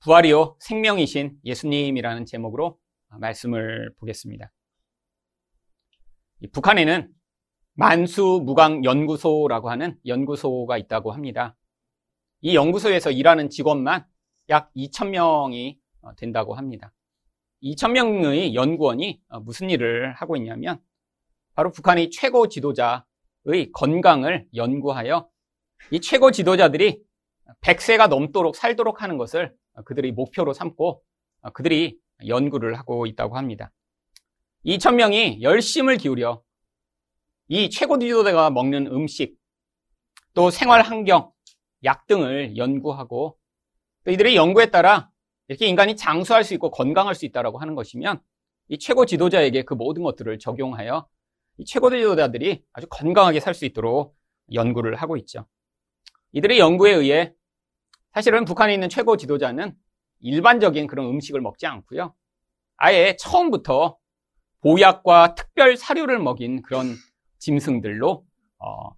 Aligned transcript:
부활이요 0.00 0.56
생명이신 0.60 1.38
예수님이라는 1.44 2.24
제목으로 2.24 2.78
말씀을 3.08 3.92
보겠습니다. 3.98 4.52
북한에는 6.52 7.12
만수무강연구소라고 7.74 9.70
하는 9.70 9.98
연구소가 10.06 10.78
있다고 10.78 11.10
합니다. 11.12 11.56
이 12.40 12.54
연구소에서 12.54 13.10
일하는 13.10 13.50
직원만 13.50 14.06
약 14.50 14.72
2,000명이 14.74 15.78
된다고 16.16 16.54
합니다. 16.54 16.92
2,000명의 17.62 18.54
연구원이 18.54 19.20
무슨 19.42 19.68
일을 19.70 20.12
하고 20.12 20.36
있냐면 20.36 20.80
바로 21.54 21.72
북한의 21.72 22.10
최고 22.10 22.46
지도자의 22.48 23.72
건강을 23.72 24.46
연구하여 24.54 25.28
이 25.90 26.00
최고 26.00 26.30
지도자들이 26.30 27.02
100세가 27.62 28.08
넘도록 28.08 28.54
살도록 28.54 29.02
하는 29.02 29.18
것을 29.18 29.52
그들이 29.84 30.12
목표로 30.12 30.52
삼고 30.52 31.02
그들이 31.52 31.98
연구를 32.26 32.78
하고 32.78 33.06
있다고 33.06 33.36
합니다. 33.36 33.70
2,000명이 34.66 35.42
열심을 35.42 35.96
기울여 35.96 36.42
이 37.48 37.70
최고 37.70 37.98
지도자가 37.98 38.50
먹는 38.50 38.88
음식, 38.88 39.36
또 40.34 40.50
생활 40.50 40.82
환경, 40.82 41.32
약 41.84 42.06
등을 42.06 42.56
연구하고 42.56 43.38
또 44.04 44.10
이들의 44.10 44.36
연구에 44.36 44.66
따라 44.70 45.10
이렇게 45.46 45.66
인간이 45.66 45.96
장수할 45.96 46.44
수 46.44 46.54
있고 46.54 46.70
건강할 46.70 47.14
수 47.14 47.24
있다라고 47.24 47.58
하는 47.58 47.74
것이면 47.74 48.20
이 48.68 48.78
최고 48.78 49.06
지도자에게 49.06 49.62
그 49.62 49.74
모든 49.74 50.02
것들을 50.02 50.38
적용하여 50.38 51.08
이 51.58 51.64
최고 51.64 51.88
지도자들이 51.88 52.62
아주 52.72 52.86
건강하게 52.90 53.40
살 53.40 53.54
수 53.54 53.64
있도록 53.64 54.14
연구를 54.52 54.96
하고 54.96 55.16
있죠. 55.16 55.46
이들의 56.32 56.58
연구에 56.58 56.92
의해 56.92 57.32
사실은 58.18 58.44
북한에 58.44 58.74
있는 58.74 58.88
최고 58.88 59.16
지도자는 59.16 59.76
일반적인 60.18 60.88
그런 60.88 61.06
음식을 61.06 61.40
먹지 61.40 61.68
않고요. 61.68 62.16
아예 62.76 63.14
처음부터 63.16 63.96
보약과 64.60 65.36
특별 65.36 65.76
사료를 65.76 66.18
먹인 66.18 66.62
그런 66.62 66.96
짐승들로 67.38 68.24
어, 68.58 68.90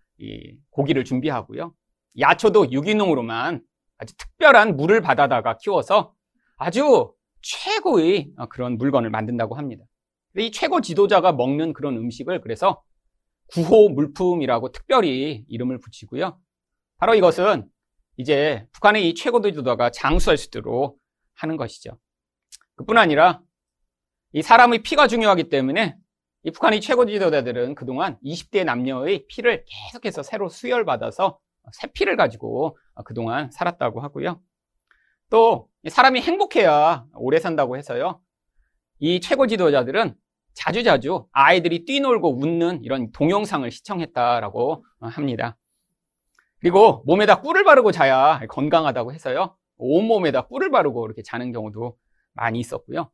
고기를 0.70 1.04
준비하고요. 1.04 1.74
야초도 2.18 2.72
유기농으로만 2.72 3.62
아주 3.98 4.16
특별한 4.16 4.78
물을 4.78 5.02
받아다가 5.02 5.58
키워서 5.58 6.14
아주 6.56 7.12
최고의 7.42 8.32
그런 8.48 8.78
물건을 8.78 9.10
만든다고 9.10 9.54
합니다. 9.54 9.84
이 10.38 10.50
최고 10.50 10.80
지도자가 10.80 11.32
먹는 11.32 11.74
그런 11.74 11.98
음식을 11.98 12.40
그래서 12.40 12.82
구호 13.48 13.90
물품이라고 13.90 14.72
특별히 14.72 15.44
이름을 15.46 15.78
붙이고요. 15.78 16.40
바로 16.96 17.14
이것은 17.14 17.68
이제 18.20 18.66
북한의 18.72 19.08
이 19.08 19.14
최고 19.14 19.40
지도자가 19.40 19.88
장수할 19.90 20.36
수 20.36 20.48
있도록 20.48 20.98
하는 21.36 21.56
것이죠. 21.56 21.98
그뿐 22.76 22.98
아니라 22.98 23.40
이 24.32 24.42
사람의 24.42 24.82
피가 24.82 25.08
중요하기 25.08 25.48
때문에 25.48 25.96
이 26.42 26.50
북한의 26.50 26.82
최고 26.82 27.06
지도자들은 27.06 27.74
그동안 27.74 28.18
20대 28.22 28.64
남녀의 28.64 29.26
피를 29.26 29.64
계속해서 29.66 30.22
새로 30.22 30.50
수혈받아서 30.50 31.38
새 31.72 31.86
피를 31.86 32.16
가지고 32.16 32.76
그동안 33.06 33.50
살았다고 33.50 34.02
하고요. 34.02 34.42
또 35.30 35.70
사람이 35.88 36.20
행복해야 36.20 37.06
오래 37.14 37.38
산다고 37.38 37.78
해서요. 37.78 38.20
이 38.98 39.20
최고 39.20 39.46
지도자들은 39.46 40.14
자주자주 40.52 41.26
아이들이 41.32 41.86
뛰놀고 41.86 42.38
웃는 42.38 42.84
이런 42.84 43.12
동영상을 43.12 43.70
시청했다라고 43.70 44.84
합니다. 45.00 45.56
그리고 46.60 47.02
몸에다 47.06 47.40
꿀을 47.40 47.64
바르고 47.64 47.90
자야 47.92 48.40
건강하다고 48.48 49.12
해서요. 49.12 49.56
온몸에다 49.76 50.46
꿀을 50.46 50.70
바르고 50.70 51.06
이렇게 51.06 51.22
자는 51.22 51.52
경우도 51.52 51.96
많이 52.34 52.60
있었고요. 52.60 53.10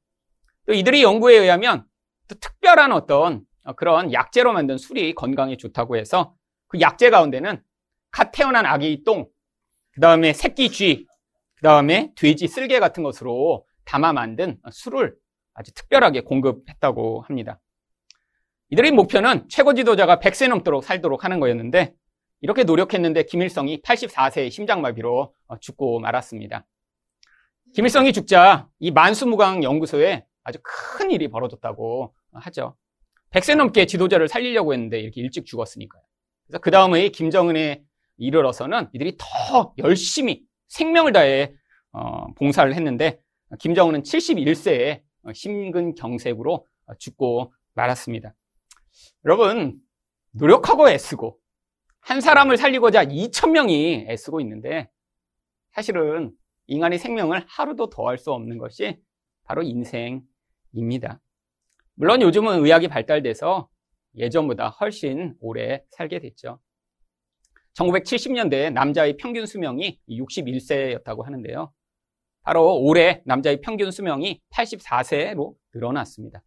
또 0.67 0.73
이들의 0.73 1.03
연구에 1.03 1.37
의하면 1.37 1.85
또 2.29 2.35
특별한 2.35 2.93
어떤 2.93 3.45
그런 3.77 4.13
약재로 4.13 4.53
만든 4.53 4.79
술이 4.79 5.15
건강에 5.15 5.57
좋다고 5.57 5.97
해서 5.97 6.35
그 6.67 6.81
약재 6.81 7.11
가운데는 7.11 7.63
갓 8.11 8.33
태어난 8.33 8.67
아기 8.67 9.05
똥, 9.05 9.27
그 9.93 10.01
다음에 10.01 10.33
새끼 10.33 10.71
쥐, 10.71 11.07
그 11.55 11.63
다음에 11.63 12.13
돼지 12.17 12.49
쓸개 12.49 12.81
같은 12.81 13.03
것으로 13.03 13.65
담아 13.85 14.13
만든 14.13 14.59
술을 14.71 15.15
아주 15.55 15.73
특별하게 15.73 16.23
공급했다고 16.23 17.23
합니다. 17.23 17.61
이들의 18.71 18.91
목표는 18.91 19.49
최고 19.49 19.75
지도자가 19.75 20.19
100세 20.19 20.49
넘도록 20.49 20.83
살도록 20.83 21.25
하는 21.25 21.39
거였는데 21.39 21.95
이렇게 22.47 22.63
노력했는데 22.63 23.25
김일성이 23.25 23.83
84세의 23.83 24.53
심장마비로 24.53 25.35
죽고 25.59 25.99
말았습니다. 25.99 26.65
김일성이 27.75 28.13
죽자 28.13 28.69
이 28.79 28.93
만수무강 28.93 29.65
연구소에 29.65 30.25
아주 30.45 30.61
큰 30.63 31.11
일이 31.11 31.27
벌어졌다고 31.27 32.15
하죠. 32.35 32.77
100세 33.31 33.57
넘게 33.57 33.87
지도자를 33.87 34.29
살리려고 34.29 34.75
했는데 34.75 35.01
이렇게 35.01 35.21
일찍 35.23 35.45
죽었으니까요. 35.45 36.01
그래서 36.47 36.61
그 36.61 36.71
다음에 36.71 37.09
김정은에 37.09 37.83
이르러서는 38.17 38.91
이들이 38.93 39.17
더 39.19 39.75
열심히 39.79 40.45
생명을 40.69 41.13
다해 41.13 41.53
어, 41.91 42.33
봉사를 42.35 42.73
했는데 42.73 43.19
김정은은 43.59 44.05
71세에 44.05 45.03
심근경색으로 45.35 46.65
죽고 47.01 47.53
말았습니다. 47.75 48.37
여러분 49.25 49.81
노력하고 50.31 50.89
애쓰고 50.89 51.41
한 52.07 52.21
사람을 52.21 52.57
살리고자 52.57 53.05
2천 53.07 53.51
명이 53.51 54.07
애쓰고 54.09 54.41
있는데 54.43 54.89
사실은 55.73 56.31
인간의 56.69 57.01
생명을 57.01 57.45
하루도 57.49 57.91
더할 57.91 58.17
수 58.17 58.31
없는 58.31 58.59
것이 58.59 59.01
바로 59.43 59.63
인생입니다. 59.65 61.21
물론 61.95 62.23
요즘은 62.23 62.65
의학이 62.65 62.87
발달돼서 62.87 63.69
예전보다 64.15 64.69
훨씬 64.69 65.35
오래 65.41 65.83
살게 65.91 66.21
됐죠. 66.21 66.61
1970년대 67.75 68.73
남자의 68.73 69.17
평균 69.17 69.45
수명이 69.45 69.99
61세였다고 70.09 71.25
하는데요. 71.25 71.73
바로 72.43 72.79
올해 72.83 73.21
남자의 73.25 73.61
평균 73.61 73.91
수명이 73.91 74.43
84세로 74.53 75.57
늘어났습니다. 75.75 76.41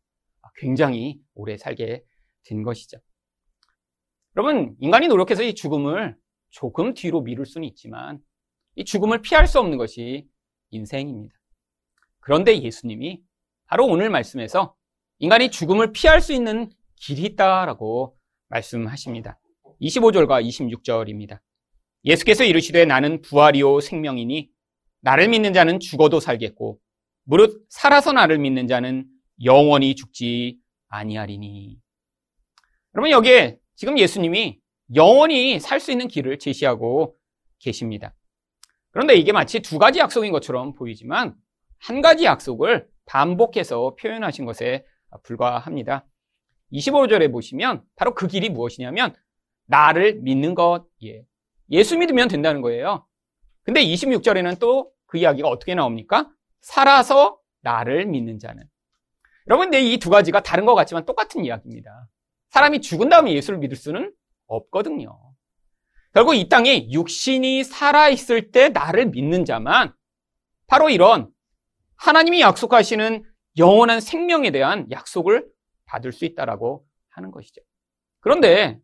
굉장히 0.56 1.20
오래 1.34 1.58
살게 1.58 2.06
된 2.46 2.64
것이죠. 2.64 3.00
여러분, 4.40 4.74
인간이 4.80 5.10
노력해서 5.10 5.44
이 5.44 5.54
죽음을 5.54 6.16
조금 6.50 6.94
뒤로 6.94 7.20
미룰 7.20 7.46
수는 7.46 7.68
있지만 7.68 8.20
이 8.78 8.86
죽음을 8.86 9.22
피할 9.22 9.46
수 9.48 9.60
없는 9.60 9.78
것이 9.78 10.30
인생입니다. 10.70 11.36
그런데 12.22 12.58
예수님이 12.58 13.22
바로 13.66 13.86
오늘 13.86 14.10
말씀에서 14.10 14.76
인간이 15.18 15.52
죽음을 15.52 15.92
피할 15.92 16.22
수 16.22 16.32
있는 16.32 16.72
길이 16.96 17.24
있다라고 17.24 18.18
말씀하십니다. 18.48 19.38
25절과 19.82 20.42
26절입니다. 20.48 21.42
예수께서 22.06 22.46
이르시되 22.46 22.86
나는 22.86 23.22
부활이요 23.22 23.82
생명이니 23.82 24.50
나를 25.02 25.28
믿는 25.28 25.52
자는 25.52 25.82
죽어도 25.82 26.22
살겠고 26.22 26.80
무릇 27.26 27.66
살아서 27.68 28.14
나를 28.14 28.38
믿는 28.38 28.68
자는 28.68 29.06
영원히 29.44 29.96
죽지 29.96 30.60
아니하리니. 30.88 31.78
여러분 32.96 33.12
여기에 33.12 33.60
지금 33.80 33.98
예수님이 33.98 34.60
영원히 34.94 35.58
살 35.62 35.80
수 35.80 35.92
있는 35.92 36.10
길을 36.10 36.38
제시하고 36.38 37.16
계십니다. 37.60 38.14
그런데 38.92 39.16
이게 39.16 39.32
마치 39.32 39.62
두 39.62 39.80
가지 39.80 40.00
약속인 40.00 40.34
것처럼 40.34 40.74
보이지만 40.74 41.34
한 41.78 42.02
가지 42.02 42.26
약속을 42.26 42.90
반복해서 43.06 43.96
표현하신 43.96 44.44
것에 44.44 44.86
불과합니다. 45.24 46.06
25절에 46.74 47.32
보시면 47.32 47.82
바로 47.96 48.14
그 48.16 48.28
길이 48.28 48.50
무엇이냐면 48.50 49.16
나를 49.66 50.16
믿는 50.16 50.56
것, 50.56 50.86
예. 51.06 51.24
예수 51.72 51.98
믿으면 51.98 52.28
된다는 52.28 52.60
거예요. 52.62 53.08
근데 53.64 53.82
26절에는 53.82 54.60
또 54.60 54.92
그 55.06 55.18
이야기가 55.18 55.48
어떻게 55.48 55.74
나옵니까? 55.74 56.30
살아서 56.60 57.40
나를 57.62 58.06
믿는 58.08 58.40
자는. 58.40 58.64
여러분, 59.48 59.68
근데 59.68 59.82
이 59.82 59.98
두 59.98 60.10
가지가 60.10 60.44
다른 60.44 60.66
것 60.66 60.76
같지만 60.76 61.06
똑같은 61.06 61.46
이야기입니다. 61.46 62.10
사람이 62.50 62.82
죽은 62.82 63.10
다음에 63.10 63.34
예수를 63.34 63.60
믿을 63.60 63.78
수는 63.78 64.14
없거든요. 64.48 65.18
결국 66.14 66.34
이 66.34 66.50
땅에 66.50 66.90
육신이 66.92 67.64
살아있을 67.64 68.52
때 68.52 68.70
나를 68.70 69.08
믿는 69.08 69.46
자만 69.46 69.94
바로 70.68 70.90
이런 70.90 71.30
하나님이 71.96 72.42
약속하시는 72.42 73.24
영원한 73.58 74.00
생명에 74.00 74.52
대한 74.52 74.90
약속을 74.92 75.48
받을 75.86 76.12
수 76.12 76.26
있다라고 76.26 76.86
하는 77.10 77.32
것이죠. 77.32 77.62
그런데 78.22 78.80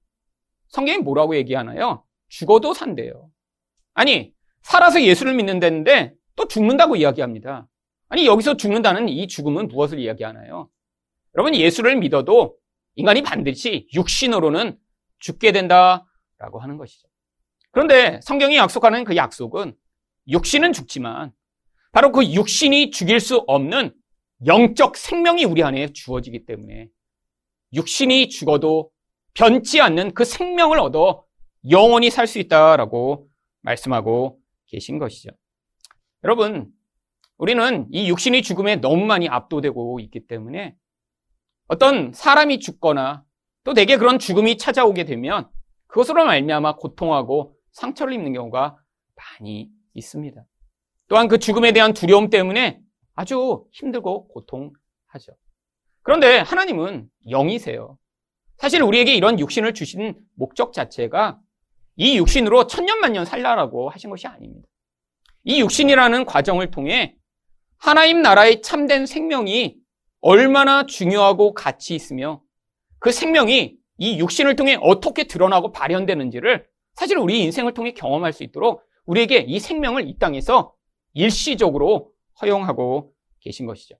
성경이 0.69 0.99
뭐라고 0.99 1.35
얘기하나요? 1.35 2.03
죽어도 2.27 2.73
산대요. 2.73 3.29
아니, 3.93 4.33
살아서 4.61 5.01
예수를 5.01 5.33
믿는다는데 5.35 6.13
또 6.35 6.47
죽는다고 6.47 6.95
이야기합니다. 6.95 7.67
아니, 8.09 8.25
여기서 8.27 8.57
죽는다는 8.57 9.07
이 9.09 9.27
죽음은 9.27 9.67
무엇을 9.69 9.99
이야기하나요? 9.99 10.69
여러분, 11.35 11.55
예수를 11.55 11.95
믿어도 11.95 12.57
인간이 12.95 13.21
반드시 13.21 13.87
육신으로는 13.93 14.77
죽게 15.19 15.51
된다라고 15.51 16.59
하는 16.59 16.77
것이죠. 16.77 17.07
그런데 17.71 18.19
성경이 18.23 18.55
약속하는 18.57 19.03
그 19.03 19.15
약속은 19.15 19.75
육신은 20.27 20.73
죽지만 20.73 21.31
바로 21.91 22.11
그 22.11 22.25
육신이 22.25 22.91
죽일 22.91 23.19
수 23.19 23.43
없는 23.47 23.93
영적 24.45 24.97
생명이 24.97 25.45
우리 25.45 25.63
안에 25.63 25.93
주어지기 25.93 26.45
때문에 26.45 26.87
육신이 27.73 28.29
죽어도 28.29 28.91
변치 29.33 29.81
않는 29.81 30.13
그 30.13 30.23
생명을 30.25 30.79
얻어 30.79 31.25
영원히 31.69 32.09
살 32.09 32.27
수 32.27 32.39
있다라고 32.39 33.27
말씀하고 33.61 34.39
계신 34.67 34.99
것이죠. 34.99 35.31
여러분, 36.23 36.71
우리는 37.37 37.87
이 37.91 38.09
육신이 38.09 38.41
죽음에 38.41 38.77
너무 38.77 39.05
많이 39.05 39.27
압도되고 39.27 39.99
있기 39.99 40.27
때문에 40.27 40.75
어떤 41.67 42.13
사람이 42.13 42.59
죽거나 42.59 43.23
또 43.63 43.73
내게 43.73 43.97
그런 43.97 44.19
죽음이 44.19 44.57
찾아오게 44.57 45.05
되면 45.05 45.49
그것으로 45.87 46.25
말미암아 46.25 46.75
고통하고 46.75 47.55
상처를 47.71 48.13
입는 48.13 48.33
경우가 48.33 48.77
많이 49.15 49.69
있습니다. 49.93 50.43
또한 51.07 51.27
그 51.27 51.39
죽음에 51.39 51.71
대한 51.71 51.93
두려움 51.93 52.29
때문에 52.29 52.81
아주 53.15 53.65
힘들고 53.71 54.27
고통하죠. 54.29 55.35
그런데 56.01 56.37
하나님은 56.39 57.09
영이세요. 57.29 57.97
사실 58.57 58.81
우리에게 58.83 59.15
이런 59.15 59.39
육신을 59.39 59.73
주신 59.73 60.15
목적 60.35 60.73
자체가 60.73 61.39
이 61.95 62.17
육신으로 62.17 62.67
천년만년 62.67 63.25
살라라고 63.25 63.89
하신 63.89 64.09
것이 64.09 64.27
아닙니다. 64.27 64.67
이 65.43 65.59
육신이라는 65.61 66.25
과정을 66.25 66.71
통해 66.71 67.15
하나님 67.77 68.21
나라의 68.21 68.61
참된 68.61 69.05
생명이 69.05 69.77
얼마나 70.27 70.87
중요하고 70.87 71.53
가치 71.53 71.93
있으며 71.93 72.41
그 72.97 73.11
생명이 73.11 73.77
이 73.99 74.19
육신을 74.19 74.55
통해 74.55 74.75
어떻게 74.81 75.25
드러나고 75.25 75.71
발현되는지를 75.71 76.65
사실 76.95 77.19
우리 77.19 77.43
인생을 77.43 77.75
통해 77.75 77.91
경험할 77.91 78.33
수 78.33 78.43
있도록 78.43 78.81
우리에게 79.05 79.37
이 79.41 79.59
생명을 79.59 80.09
이 80.09 80.17
땅에서 80.17 80.73
일시적으로 81.13 82.11
허용하고 82.41 83.13
계신 83.39 83.67
것이죠. 83.67 83.97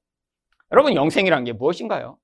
여러분, 0.71 0.95
영생이란 0.95 1.43
게 1.43 1.53
무엇인가요? 1.53 2.17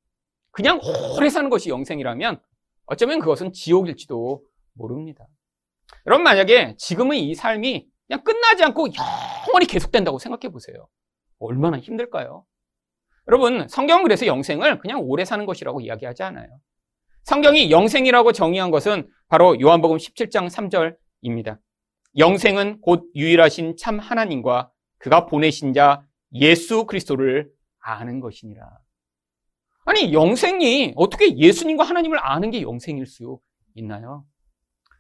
그냥 0.50 0.82
오래 1.16 1.30
사는 1.30 1.48
것이 1.52 1.70
영생이라면 1.70 2.42
어쩌면 2.88 3.20
그것은 3.20 3.54
지옥일지도 3.54 4.44
모릅니다. 4.74 5.28
여러분, 6.08 6.24
만약에 6.24 6.76
지금의 6.80 7.30
이 7.30 7.36
삶이 7.36 7.88
그냥 8.08 8.24
끝나지 8.24 8.64
않고 8.64 8.88
영원히 9.48 9.68
계속된다고 9.68 10.18
생각해 10.18 10.52
보세요. 10.52 10.88
얼마나 11.38 11.78
힘들까요? 11.78 12.46
여러분, 13.28 13.68
성경은 13.68 14.04
그래서 14.04 14.26
영생을 14.26 14.80
그냥 14.80 15.02
오래 15.02 15.26
사는 15.26 15.46
것이라고 15.46 15.82
이야기하지 15.82 16.24
않아요. 16.24 16.48
성경이 17.24 17.72
영생이라고 17.72 18.32
정의한 18.32 18.72
것은 18.72 19.08
바로 19.28 19.60
요한복음 19.60 19.98
17장 19.98 20.50
3절입니다. 20.50 21.60
영생은 22.18 22.82
곧 22.82 23.10
유일하신 23.16 23.78
참 23.78 24.00
하나님과 24.00 24.72
그가 24.98 25.28
보내신 25.28 25.74
자 25.74 26.04
예수 26.34 26.86
그리스도를 26.86 27.50
아는 27.80 28.20
것이니라. 28.20 28.68
아니, 29.86 30.14
영생이 30.14 30.94
어떻게 30.96 31.36
예수님과 31.38 31.84
하나님을 31.84 32.20
아는 32.22 32.52
게 32.52 32.62
영생일 32.62 33.06
수 33.06 33.40
있나요? 33.76 34.26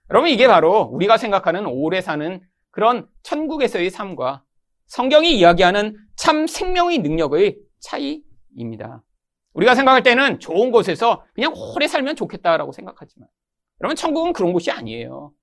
여러분, 0.10 0.30
이게 0.30 0.48
바로 0.48 0.82
우리가 0.92 1.18
생각하는 1.18 1.66
오래 1.66 2.02
사는 2.02 2.42
그런 2.72 3.08
천국에서의 3.24 3.90
삶과 3.90 4.44
성경이 4.88 5.38
이야기하는 5.38 5.98
참 6.16 6.48
생명의 6.48 7.00
능력의 7.00 7.58
차이입니다. 7.82 9.04
우리가 9.54 9.76
생각할 9.76 10.02
때는 10.04 10.40
좋은 10.40 10.72
곳에서 10.72 11.26
그냥 11.34 11.54
오래 11.56 11.88
살면 11.88 12.16
좋겠다라고 12.16 12.72
생각하지만, 12.72 13.28
여러분, 13.82 13.96
천국은 13.96 14.32
그런 14.34 14.54
곳이 14.54 14.72
아니에요. 14.72 15.34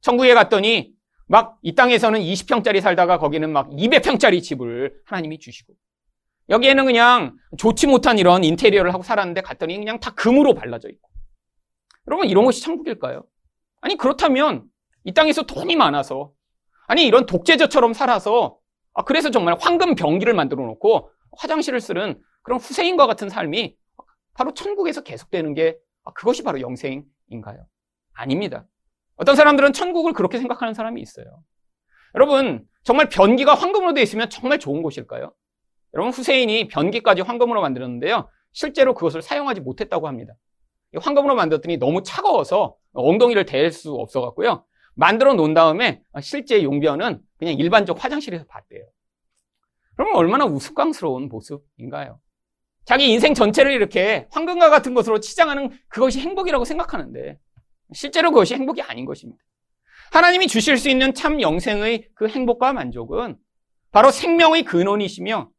천국에 0.00 0.32
갔더니 0.34 0.94
막 1.26 1.58
이 1.62 1.74
땅에서는 1.74 2.20
20평짜리 2.20 2.80
살다가 2.80 3.18
거기는 3.18 3.52
막 3.52 3.68
200평짜리 3.70 4.42
집을 4.42 4.94
하나님이 5.04 5.38
주시고, 5.38 5.74
여기에는 6.48 6.84
그냥 6.86 7.36
좋지 7.58 7.86
못한 7.86 8.18
이런 8.18 8.42
인테리어를 8.42 8.92
하고 8.94 9.02
살았는데 9.02 9.42
갔더니 9.42 9.76
그냥 9.76 10.00
다 10.00 10.12
금으로 10.14 10.54
발라져 10.54 10.88
있고. 10.88 11.08
여러분, 12.08 12.28
이런 12.28 12.44
것이 12.44 12.62
천국일까요? 12.62 13.24
아니, 13.82 13.96
그렇다면 13.96 14.64
이 15.04 15.12
땅에서 15.12 15.42
돈이 15.42 15.76
많아서, 15.76 16.32
아니, 16.88 17.06
이런 17.06 17.26
독재자처럼 17.26 17.92
살아서, 17.92 18.58
아, 18.94 19.04
그래서 19.04 19.30
정말 19.30 19.56
황금 19.60 19.94
병기를 19.94 20.34
만들어 20.34 20.64
놓고 20.64 21.10
화장실을 21.32 21.80
쓰는 21.80 22.20
그런 22.42 22.58
후세인과 22.58 23.06
같은 23.06 23.28
삶이 23.28 23.76
바로 24.34 24.54
천국에서 24.54 25.02
계속되는 25.02 25.54
게 25.54 25.76
아, 26.04 26.12
그것이 26.12 26.42
바로 26.42 26.60
영생인가요? 26.60 27.66
아닙니다. 28.12 28.66
어떤 29.16 29.36
사람들은 29.36 29.72
천국을 29.72 30.12
그렇게 30.12 30.38
생각하는 30.38 30.72
사람이 30.72 31.00
있어요. 31.00 31.26
여러분, 32.14 32.66
정말 32.82 33.08
변기가 33.08 33.54
황금으로 33.54 33.92
되어 33.92 34.02
있으면 34.02 34.30
정말 34.30 34.58
좋은 34.58 34.82
곳일까요? 34.82 35.32
여러분, 35.94 36.12
후세인이 36.12 36.68
변기까지 36.68 37.22
황금으로 37.22 37.60
만들었는데요. 37.60 38.28
실제로 38.52 38.94
그것을 38.94 39.22
사용하지 39.22 39.60
못했다고 39.60 40.08
합니다. 40.08 40.34
황금으로 40.98 41.34
만들었더니 41.34 41.76
너무 41.76 42.02
차가워서 42.02 42.76
엉덩이를 42.94 43.44
댈 43.44 43.70
수 43.70 43.94
없어갖고요. 43.94 44.64
만들어 44.94 45.34
놓은 45.34 45.54
다음에 45.54 46.02
실제 46.20 46.62
용변은 46.62 47.20
그냥 47.38 47.54
일반적 47.54 48.02
화장실에서 48.02 48.44
봤대요. 48.46 48.84
그러면 50.00 50.16
얼마나 50.16 50.46
우스꽝스러운 50.46 51.28
모습인가요? 51.28 52.20
자기 52.86 53.12
인생 53.12 53.34
전체를 53.34 53.70
이렇게 53.70 54.26
황금과 54.30 54.70
같은 54.70 54.94
것으로 54.94 55.20
치장하는 55.20 55.78
그것이 55.88 56.20
행복이라고 56.20 56.64
생각하는데 56.64 57.38
실제로 57.92 58.30
그것이 58.30 58.54
행복이 58.54 58.80
아닌 58.80 59.04
것입니다. 59.04 59.44
하나님이 60.10 60.46
주실 60.46 60.78
수 60.78 60.88
있는 60.88 61.12
참 61.12 61.42
영생의 61.42 62.08
그 62.14 62.28
행복과 62.28 62.72
만족은 62.72 63.36
바로 63.92 64.10
생명의 64.10 64.62
근원이시며 64.64 65.50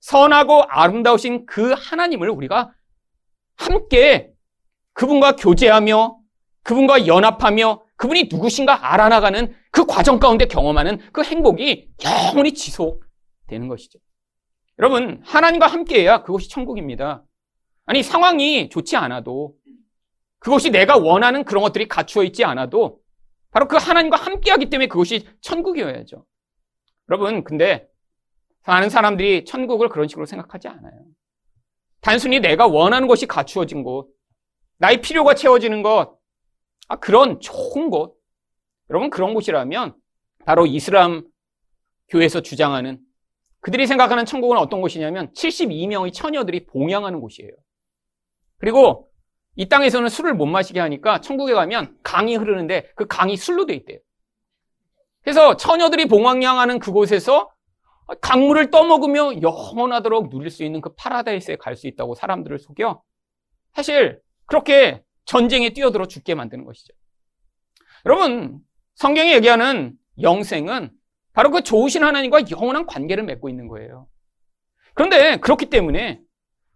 선하고 0.00 0.62
아름다우신 0.62 1.44
그 1.44 1.74
하나님을 1.76 2.30
우리가 2.30 2.72
함께 3.56 4.30
그분과 4.94 5.36
교제하며 5.36 6.16
그분과 6.62 7.06
연합하며 7.06 7.82
그분이 7.96 8.30
누구신가 8.32 8.90
알아나가는 8.94 9.54
그 9.70 9.84
과정 9.84 10.18
가운데 10.18 10.46
경험하는 10.46 10.98
그 11.12 11.22
행복이 11.22 11.90
영원히 12.02 12.54
지속 12.54 13.04
되는 13.52 13.68
것이죠. 13.68 13.98
여러분, 14.78 15.20
하나님과 15.24 15.66
함께해야 15.66 16.22
그것이 16.22 16.48
천국입니다. 16.48 17.24
아니, 17.84 18.02
상황이 18.02 18.68
좋지 18.70 18.96
않아도 18.96 19.54
그것이 20.38 20.70
내가 20.70 20.96
원하는 20.96 21.44
그런 21.44 21.62
것들이 21.62 21.86
갖추어 21.86 22.24
있지 22.24 22.44
않아도 22.44 23.00
바로 23.50 23.68
그 23.68 23.76
하나님과 23.76 24.16
함께하기 24.16 24.70
때문에 24.70 24.88
그것이 24.88 25.28
천국이어야죠. 25.42 26.24
여러분, 27.10 27.44
근데 27.44 27.86
많은 28.66 28.88
사람들이 28.88 29.44
천국을 29.44 29.88
그런 29.88 30.08
식으로 30.08 30.24
생각하지 30.24 30.68
않아요. 30.68 31.04
단순히 32.00 32.40
내가 32.40 32.66
원하는 32.66 33.06
것이 33.06 33.26
갖추어진 33.26 33.82
곳, 33.82 34.08
나의 34.78 35.02
필요가 35.02 35.34
채워지는 35.34 35.82
것, 35.82 36.18
아, 36.88 36.96
그런 36.96 37.38
좋은 37.40 37.90
곳. 37.90 38.16
여러분, 38.90 39.10
그런 39.10 39.34
곳이라면 39.34 39.94
바로 40.44 40.66
이슬람 40.66 41.22
교회에서 42.08 42.40
주장하는 42.40 43.00
그들이 43.62 43.86
생각하는 43.86 44.26
천국은 44.26 44.58
어떤 44.58 44.80
곳이냐면 44.80 45.32
72명의 45.32 46.12
처녀들이 46.12 46.66
봉양하는 46.66 47.20
곳이에요. 47.20 47.52
그리고 48.58 49.08
이 49.54 49.68
땅에서는 49.68 50.08
술을 50.08 50.34
못 50.34 50.46
마시게 50.46 50.80
하니까 50.80 51.20
천국에 51.20 51.54
가면 51.54 51.96
강이 52.02 52.36
흐르는데 52.36 52.90
그 52.96 53.06
강이 53.06 53.36
술로 53.36 53.64
돼 53.64 53.74
있대요. 53.74 53.98
그래서 55.22 55.56
처녀들이 55.56 56.06
봉양하는 56.06 56.80
그곳에서 56.80 57.52
강물을 58.20 58.70
떠먹으며 58.70 59.40
영원하도록 59.40 60.30
누릴 60.30 60.50
수 60.50 60.64
있는 60.64 60.80
그 60.80 60.94
파라다이스에 60.96 61.56
갈 61.56 61.76
수 61.76 61.86
있다고 61.86 62.14
사람들을 62.16 62.58
속여 62.58 63.02
사실 63.74 64.20
그렇게 64.46 65.02
전쟁에 65.24 65.70
뛰어들어 65.70 66.06
죽게 66.06 66.34
만드는 66.34 66.64
것이죠. 66.64 66.92
여러분, 68.06 68.58
성경이 68.96 69.32
얘기하는 69.34 69.96
영생은 70.20 70.90
바로 71.32 71.50
그 71.50 71.62
좋으신 71.62 72.04
하나님과 72.04 72.50
영원한 72.50 72.86
관계를 72.86 73.24
맺고 73.24 73.48
있는 73.48 73.68
거예요. 73.68 74.06
그런데 74.94 75.38
그렇기 75.38 75.66
때문에 75.66 76.20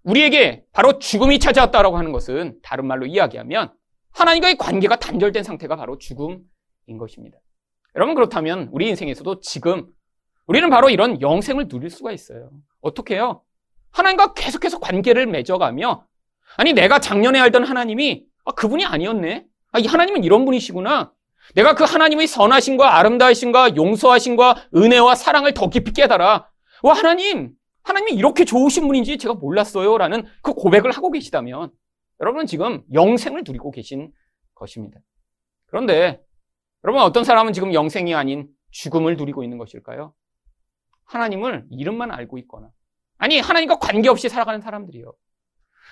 우리에게 0.03 0.65
바로 0.73 0.99
죽음이 0.99 1.39
찾아왔다라고 1.39 1.99
하는 1.99 2.13
것은 2.13 2.59
다른 2.63 2.87
말로 2.87 3.07
이야기하면 3.07 3.75
하나님과의 4.13 4.57
관계가 4.57 4.97
단절된 4.97 5.43
상태가 5.43 5.77
바로 5.77 5.99
죽음인 5.99 6.47
것입니다. 6.99 7.39
여러분 7.97 8.15
그렇다면 8.15 8.69
우리 8.73 8.89
인생에서도 8.89 9.41
지금 9.41 9.87
우리는 10.47 10.71
바로 10.71 10.89
이런 10.91 11.21
영생을 11.21 11.69
누릴 11.69 11.91
수가 11.91 12.13
있어요. 12.13 12.51
어떻게 12.81 13.15
해요? 13.15 13.43
하나님과 13.91 14.35
계속해서 14.35 14.79
관계를 14.79 15.27
맺어가며 15.27 16.07
아니 16.57 16.73
내가 16.73 16.99
작년에 17.01 17.41
알던 17.41 17.65
하나님이 17.65 18.25
아, 18.45 18.53
그분이 18.53 18.85
아니었네. 18.85 19.45
아, 19.73 19.79
이 19.79 19.87
하나님은 19.87 20.25
이런 20.25 20.45
분이시구나. 20.45 21.13
내가 21.55 21.75
그 21.75 21.85
하나님의 21.85 22.26
선하심과 22.26 22.99
아름다우심과 22.99 23.76
용서하심과 23.76 24.69
은혜와 24.75 25.15
사랑을 25.15 25.55
더 25.55 25.69
깊이 25.71 25.93
깨달아. 25.93 26.49
와 26.83 26.93
하나님, 26.93 27.53
하나님이 27.83 28.12
이렇게 28.12 28.45
좋으신 28.45 28.87
분인지 28.87 29.19
제가 29.19 29.35
몰랐어요. 29.35 29.97
라는 29.97 30.25
그 30.43 30.53
고백을 30.53 30.91
하고 30.91 31.11
계시다면 31.11 31.71
여러분은 32.21 32.47
지금 32.47 32.83
영생을 32.93 33.45
누리고 33.47 33.71
계신 33.71 34.12
것입니다. 34.55 34.99
그런데 35.67 36.21
여러분 36.85 37.03
어떤 37.03 37.25
사람은 37.25 37.53
지금 37.53 37.73
영생이 37.73 38.15
아닌 38.15 38.49
죽음을 38.71 39.17
누리고 39.17 39.43
있는 39.43 39.59
것일까요? 39.59 40.15
하나님을 41.05 41.67
이름만 41.71 42.11
알고 42.11 42.38
있거나 42.38 42.71
아니 43.19 43.38
하나님과 43.38 43.79
관계없이 43.79 44.29
살아가는 44.29 44.61
사람들이요. 44.61 45.12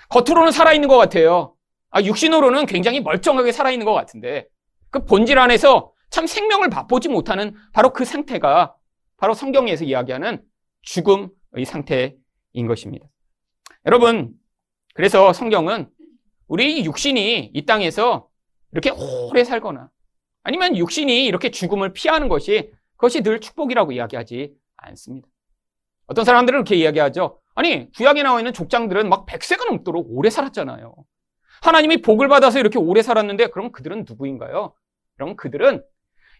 겉으로는 0.09 0.51
살아있는 0.51 0.87
것 0.87 0.97
같아요. 0.97 1.55
아, 1.89 2.01
육신으로는 2.01 2.65
굉장히 2.65 2.99
멀쩡하게 2.99 3.51
살아있는 3.51 3.85
것 3.85 3.93
같은데 3.93 4.47
그 4.95 5.03
본질 5.03 5.37
안에서 5.37 5.91
참 6.09 6.25
생명을 6.25 6.69
맛보지 6.69 7.09
못하는 7.09 7.53
바로 7.73 7.91
그 7.91 8.05
상태가 8.05 8.77
바로 9.17 9.33
성경에서 9.33 9.83
이야기하는 9.83 10.41
죽음의 10.83 11.65
상태인 11.65 12.15
것입니다. 12.65 13.05
여러분, 13.85 14.33
그래서 14.93 15.33
성경은 15.33 15.89
우리 16.47 16.85
육신이 16.85 17.51
이 17.53 17.65
땅에서 17.65 18.29
이렇게 18.71 18.89
오래 18.91 19.43
살거나 19.43 19.89
아니면 20.43 20.77
육신이 20.77 21.25
이렇게 21.25 21.51
죽음을 21.51 21.91
피하는 21.91 22.29
것이 22.29 22.71
그것이 22.95 23.21
늘 23.21 23.41
축복이라고 23.41 23.91
이야기하지 23.91 24.53
않습니다. 24.77 25.27
어떤 26.07 26.23
사람들은 26.23 26.59
이렇게 26.59 26.77
이야기하죠. 26.77 27.41
아니, 27.55 27.91
구약에 27.91 28.23
나와 28.23 28.39
있는 28.39 28.53
족장들은 28.53 29.09
막 29.09 29.25
100세가 29.25 29.67
넘도록 29.67 30.07
오래 30.09 30.29
살았잖아요. 30.29 30.95
하나님이 31.63 32.01
복을 32.01 32.29
받아서 32.29 32.59
이렇게 32.59 32.79
오래 32.79 33.01
살았는데 33.01 33.47
그럼 33.47 33.73
그들은 33.73 34.05
누구인가요? 34.07 34.73
그럼 35.15 35.35
그들은 35.35 35.83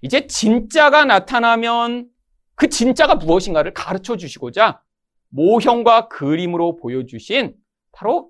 이제 0.01 0.27
진짜가 0.27 1.05
나타나면 1.05 2.07
그 2.55 2.69
진짜가 2.69 3.15
무엇인가를 3.15 3.73
가르쳐 3.73 4.17
주시고자 4.17 4.81
모형과 5.29 6.07
그림으로 6.07 6.77
보여주신 6.77 7.55
바로 7.91 8.29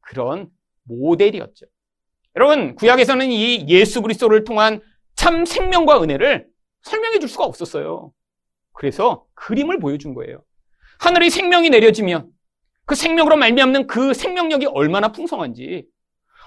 그런 0.00 0.50
모델이었죠. 0.84 1.66
여러분, 2.36 2.74
구약에서는 2.74 3.30
이 3.30 3.66
예수 3.68 4.02
그리스도를 4.02 4.44
통한 4.44 4.80
참 5.14 5.44
생명과 5.44 6.02
은혜를 6.02 6.48
설명해 6.82 7.18
줄 7.18 7.28
수가 7.28 7.44
없었어요. 7.44 8.12
그래서 8.72 9.26
그림을 9.34 9.78
보여준 9.78 10.14
거예요. 10.14 10.42
하늘의 10.98 11.30
생명이 11.30 11.70
내려지면 11.70 12.30
그 12.84 12.94
생명으로 12.94 13.36
말미암는 13.36 13.86
그 13.86 14.14
생명력이 14.14 14.66
얼마나 14.66 15.12
풍성한지 15.12 15.86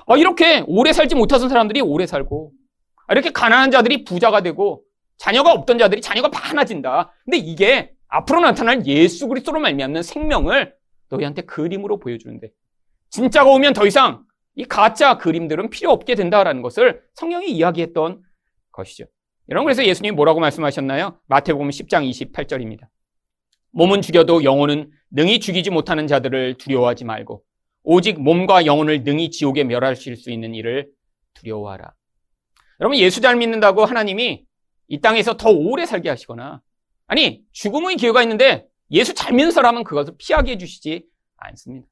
아, 0.07 0.17
이렇게 0.17 0.63
오래 0.67 0.91
살지 0.91 1.15
못하던 1.15 1.49
사람들이 1.49 1.81
오래 1.81 2.05
살고 2.05 2.51
아, 2.51 2.64
이렇게 3.09 3.31
가난한 3.31 3.71
자들이 3.71 4.03
부자가 4.03 4.41
되고 4.41 4.83
자녀가 5.17 5.51
없던 5.51 5.77
자들이 5.77 6.01
자녀가 6.01 6.29
많아진다. 6.29 7.13
근데 7.23 7.37
이게 7.37 7.91
앞으로 8.07 8.41
나타날 8.41 8.85
예수 8.85 9.27
그리스도로 9.27 9.59
말미암는 9.59 10.03
생명을 10.03 10.75
너희한테 11.09 11.43
그림으로 11.43 11.99
보여주는데 11.99 12.49
진짜가 13.09 13.49
오면 13.49 13.73
더 13.73 13.85
이상 13.85 14.23
이 14.55 14.63
가짜 14.65 15.17
그림들은 15.17 15.69
필요 15.69 15.91
없게 15.91 16.15
된다라는 16.15 16.61
것을 16.61 17.01
성경이 17.13 17.49
이야기했던 17.51 18.21
것이죠. 18.71 19.05
여러분 19.49 19.65
그래서 19.65 19.85
예수님이 19.85 20.15
뭐라고 20.15 20.39
말씀하셨나요? 20.39 21.19
마태복음 21.27 21.69
10장 21.69 22.09
28절입니다. 22.09 22.87
몸은 23.71 24.01
죽여도 24.01 24.43
영혼은 24.43 24.89
능히 25.11 25.39
죽이지 25.39 25.69
못하는 25.69 26.07
자들을 26.07 26.57
두려워하지 26.57 27.03
말고 27.05 27.43
오직 27.83 28.19
몸과 28.21 28.65
영혼을 28.65 29.03
능히 29.03 29.29
지옥에 29.29 29.63
멸하실 29.63 30.15
수 30.15 30.31
있는 30.31 30.55
일을 30.55 30.89
두려워하라. 31.33 31.93
여러분 32.79 32.97
예수 32.97 33.21
잘 33.21 33.35
믿는다고 33.35 33.85
하나님이 33.85 34.45
이 34.87 35.01
땅에서 35.01 35.37
더 35.37 35.49
오래 35.49 35.85
살게 35.85 36.09
하시거나 36.09 36.61
아니 37.07 37.43
죽음의 37.51 37.97
기회가 37.97 38.21
있는데 38.23 38.67
예수 38.91 39.13
잘 39.13 39.33
믿는 39.33 39.51
사람은 39.51 39.83
그것을 39.83 40.13
피하게 40.17 40.53
해주시지 40.53 41.05
않습니다. 41.37 41.87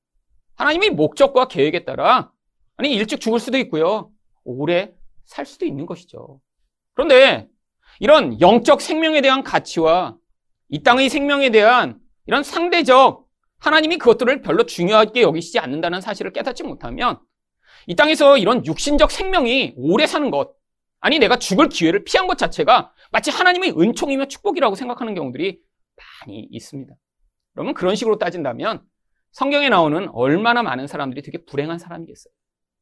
하나님이 0.55 0.89
목적과 0.91 1.47
계획에 1.47 1.85
따라 1.85 2.31
아니 2.77 2.93
일찍 2.93 3.19
죽을 3.19 3.39
수도 3.39 3.57
있고요 3.57 4.11
오래 4.43 4.93
살 5.25 5.45
수도 5.45 5.65
있는 5.65 5.85
것이죠. 5.85 6.41
그런데 6.93 7.47
이런 7.99 8.39
영적 8.41 8.81
생명에 8.81 9.21
대한 9.21 9.43
가치와 9.43 10.17
이 10.69 10.83
땅의 10.83 11.09
생명에 11.09 11.49
대한 11.49 11.99
이런 12.25 12.43
상대적 12.43 13.25
하나님이 13.59 13.97
그것들을 13.97 14.41
별로 14.41 14.65
중요하게 14.65 15.21
여기시지 15.21 15.59
않는다는 15.59 16.01
사실을 16.01 16.33
깨닫지 16.33 16.63
못하면 16.63 17.19
이 17.87 17.95
땅에서 17.95 18.37
이런 18.37 18.65
육신적 18.65 19.11
생명이 19.11 19.73
오래 19.75 20.07
사는 20.07 20.29
것, 20.31 20.53
아니 21.03 21.19
내가 21.19 21.35
죽을 21.37 21.67
기회를 21.67 22.05
피한 22.05 22.27
것 22.27 22.37
자체가 22.37 22.93
마치 23.11 23.29
하나님의 23.29 23.77
은총이며 23.77 24.27
축복이라고 24.29 24.75
생각하는 24.75 25.13
경우들이 25.15 25.59
많이 26.21 26.47
있습니다. 26.49 26.93
그러면 27.53 27.73
그런 27.73 27.95
식으로 27.95 28.17
따진다면 28.17 28.81
성경에 29.33 29.67
나오는 29.67 30.07
얼마나 30.13 30.63
많은 30.63 30.87
사람들이 30.87 31.21
되게 31.21 31.43
불행한 31.43 31.77
사람이겠어요. 31.77 32.33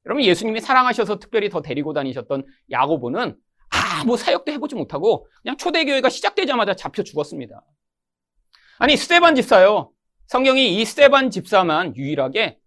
여러분 0.05 0.23
예수님이 0.23 0.61
사랑하셔서 0.61 1.17
특별히 1.17 1.49
더 1.49 1.63
데리고 1.63 1.93
다니셨던 1.93 2.45
야고보는 2.69 3.35
아무 3.71 4.17
사역도 4.17 4.51
해보지 4.51 4.75
못하고 4.75 5.27
그냥 5.41 5.57
초대교회가 5.57 6.09
시작되자마자 6.09 6.75
잡혀 6.75 7.01
죽었습니다. 7.01 7.65
아니 8.77 8.97
스테반 8.97 9.33
집사요. 9.33 9.91
성경이 10.27 10.79
이 10.79 10.85
스테반 10.85 11.31
집사만 11.31 11.95
유일하게 11.95 12.59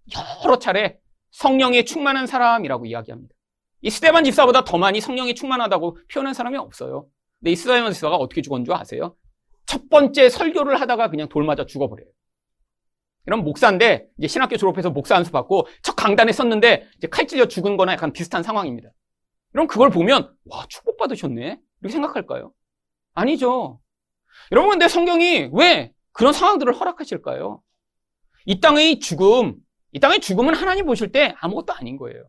여러 0.44 0.58
차례 0.58 0.98
성령에 1.30 1.84
충만한 1.84 2.26
사람이라고 2.26 2.86
이야기합니다. 2.86 3.33
이 3.84 3.90
스테반 3.90 4.24
집사보다 4.24 4.64
더 4.64 4.78
많이 4.78 5.02
성령이 5.02 5.34
충만하다고 5.34 5.98
표현한 6.10 6.32
사람이 6.32 6.56
없어요. 6.56 7.06
근데 7.38 7.52
이 7.52 7.56
스테반 7.56 7.92
집사가 7.92 8.16
어떻게 8.16 8.40
줄 8.40 8.54
아세요? 8.70 9.14
첫 9.66 9.90
번째 9.90 10.30
설교를 10.30 10.80
하다가 10.80 11.10
그냥 11.10 11.28
돌 11.28 11.44
맞아 11.44 11.66
죽어버려요. 11.66 12.08
이런 13.26 13.44
목사인데 13.44 14.06
이제 14.18 14.26
신학교 14.26 14.56
졸업해서 14.56 14.88
목사 14.88 15.16
안수 15.16 15.30
받고 15.32 15.66
첫 15.82 15.96
강단에 15.96 16.32
섰는데 16.32 16.88
이제 16.96 17.08
칼 17.08 17.26
찔려 17.26 17.46
죽은 17.46 17.76
거나 17.76 17.92
약간 17.92 18.12
비슷한 18.12 18.42
상황입니다. 18.42 18.88
그럼 19.52 19.66
그걸 19.66 19.90
보면 19.90 20.34
와 20.46 20.64
축복받으셨네 20.66 21.60
이렇게 21.82 21.92
생각할까요? 21.92 22.54
아니죠. 23.12 23.80
여러분 24.50 24.70
근데 24.70 24.88
성경이 24.88 25.50
왜 25.52 25.92
그런 26.12 26.32
상황들을 26.32 26.72
허락하실까요? 26.72 27.62
이 28.46 28.60
땅의 28.60 29.00
죽음, 29.00 29.56
이 29.92 30.00
땅의 30.00 30.20
죽음은 30.20 30.54
하나님 30.54 30.86
보실 30.86 31.12
때 31.12 31.34
아무것도 31.40 31.74
아닌 31.74 31.98
거예요. 31.98 32.24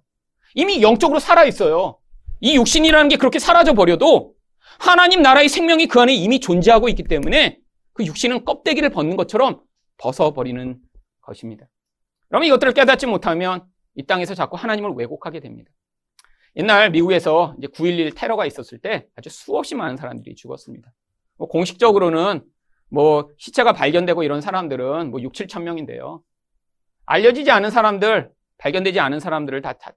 이미 0.56 0.82
영적으로 0.82 1.20
살아있어요. 1.20 2.00
이 2.40 2.56
육신이라는 2.56 3.10
게 3.10 3.18
그렇게 3.18 3.40
사라져 3.40 3.74
버려도 3.74 4.34
하나님 4.80 5.22
나라의 5.22 5.50
생명이 5.50 5.88
그 5.88 6.00
안에 6.00 6.14
이미 6.14 6.40
존재하고 6.40 6.90
있기 6.90 7.04
때문에 7.04 7.60
그 7.94 8.06
육신은 8.06 8.46
껍데기를 8.46 8.90
벗는 8.90 9.16
것처럼 9.16 9.62
벗어버리는 9.98 10.80
것입니다. 11.22 11.68
그러면 12.30 12.48
이것들을 12.48 12.74
깨닫지 12.74 13.06
못하면 13.06 13.66
이 13.96 14.04
땅에서 14.06 14.34
자꾸 14.34 14.58
하나님을 14.58 14.92
왜곡하게 14.96 15.40
됩니다. 15.40 15.72
옛날 16.58 16.90
미국에서 16.90 17.56
이제 17.58 17.68
9.11 17.68 18.16
테러가 18.16 18.46
있었을 18.46 18.80
때 18.80 19.08
아주 19.16 19.30
수없이 19.30 19.76
많은 19.76 19.98
사람들이 19.98 20.36
죽었습니다. 20.36 20.92
뭐 21.38 21.48
공식적으로는 21.48 22.44
뭐 22.90 23.30
시체가 23.38 23.74
발견되고 23.74 24.24
이런 24.24 24.42
사람들은 24.42 25.12
뭐 25.12 25.22
6, 25.22 25.34
7천 25.34 25.64
명인데요. 25.64 26.24
알려지지 27.06 27.52
않은 27.52 27.72
사람들, 27.72 28.32
발견되지 28.58 29.00
않은 29.00 29.20
사람들을 29.20 29.62
다, 29.62 29.74
다 29.74 29.92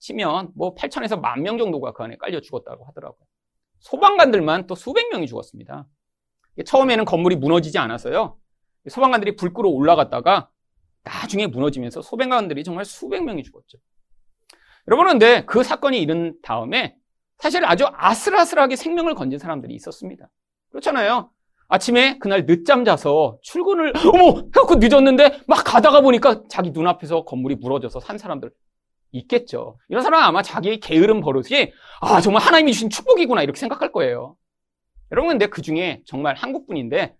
치면 0.00 0.50
뭐 0.54 0.74
8천에서 0.74 1.20
만 1.20 1.42
명 1.42 1.56
정도가 1.58 1.92
그 1.92 2.02
안에 2.02 2.16
깔려 2.16 2.40
죽었다고 2.40 2.84
하더라고요. 2.86 3.20
소방관들만 3.80 4.66
또 4.66 4.74
수백 4.74 5.08
명이 5.10 5.26
죽었습니다. 5.26 5.86
처음에는 6.66 7.04
건물이 7.04 7.36
무너지지 7.36 7.78
않았어요. 7.78 8.36
소방관들이 8.88 9.36
불 9.36 9.52
끄러 9.54 9.68
올라갔다가 9.68 10.50
나중에 11.02 11.46
무너지면서 11.46 12.02
소방관들이 12.02 12.64
정말 12.64 12.84
수백 12.84 13.22
명이 13.24 13.42
죽었죠. 13.42 13.78
여러분은 14.88 15.12
근데 15.12 15.44
그 15.46 15.62
사건이 15.62 16.00
일은 16.02 16.36
다음에 16.42 16.96
사실 17.38 17.64
아주 17.64 17.86
아슬아슬하게 17.90 18.76
생명을 18.76 19.14
건진 19.14 19.38
사람들이 19.38 19.74
있었습니다. 19.74 20.28
그렇잖아요. 20.70 21.30
아침에 21.68 22.18
그날 22.18 22.44
늦잠 22.46 22.84
자서 22.84 23.38
출근을 23.42 23.92
어머 23.96 24.38
해갖고 24.40 24.76
늦었는데 24.76 25.40
막 25.46 25.62
가다가 25.64 26.00
보니까 26.00 26.42
자기 26.50 26.70
눈앞에서 26.70 27.24
건물이 27.24 27.56
무너져서 27.56 28.00
산 28.00 28.18
사람들 28.18 28.50
있겠죠. 29.12 29.78
이런 29.88 30.02
사람은 30.02 30.24
아마 30.24 30.42
자기의 30.42 30.80
게으른 30.80 31.20
버릇이 31.20 31.72
아 32.00 32.20
정말 32.20 32.42
하나님이 32.42 32.72
주신 32.72 32.90
축복이구나 32.90 33.42
이렇게 33.42 33.58
생각할 33.58 33.92
거예요. 33.92 34.36
여러분 35.12 35.30
근데 35.30 35.46
그 35.46 35.62
중에 35.62 36.02
정말 36.06 36.36
한국분인데 36.36 37.16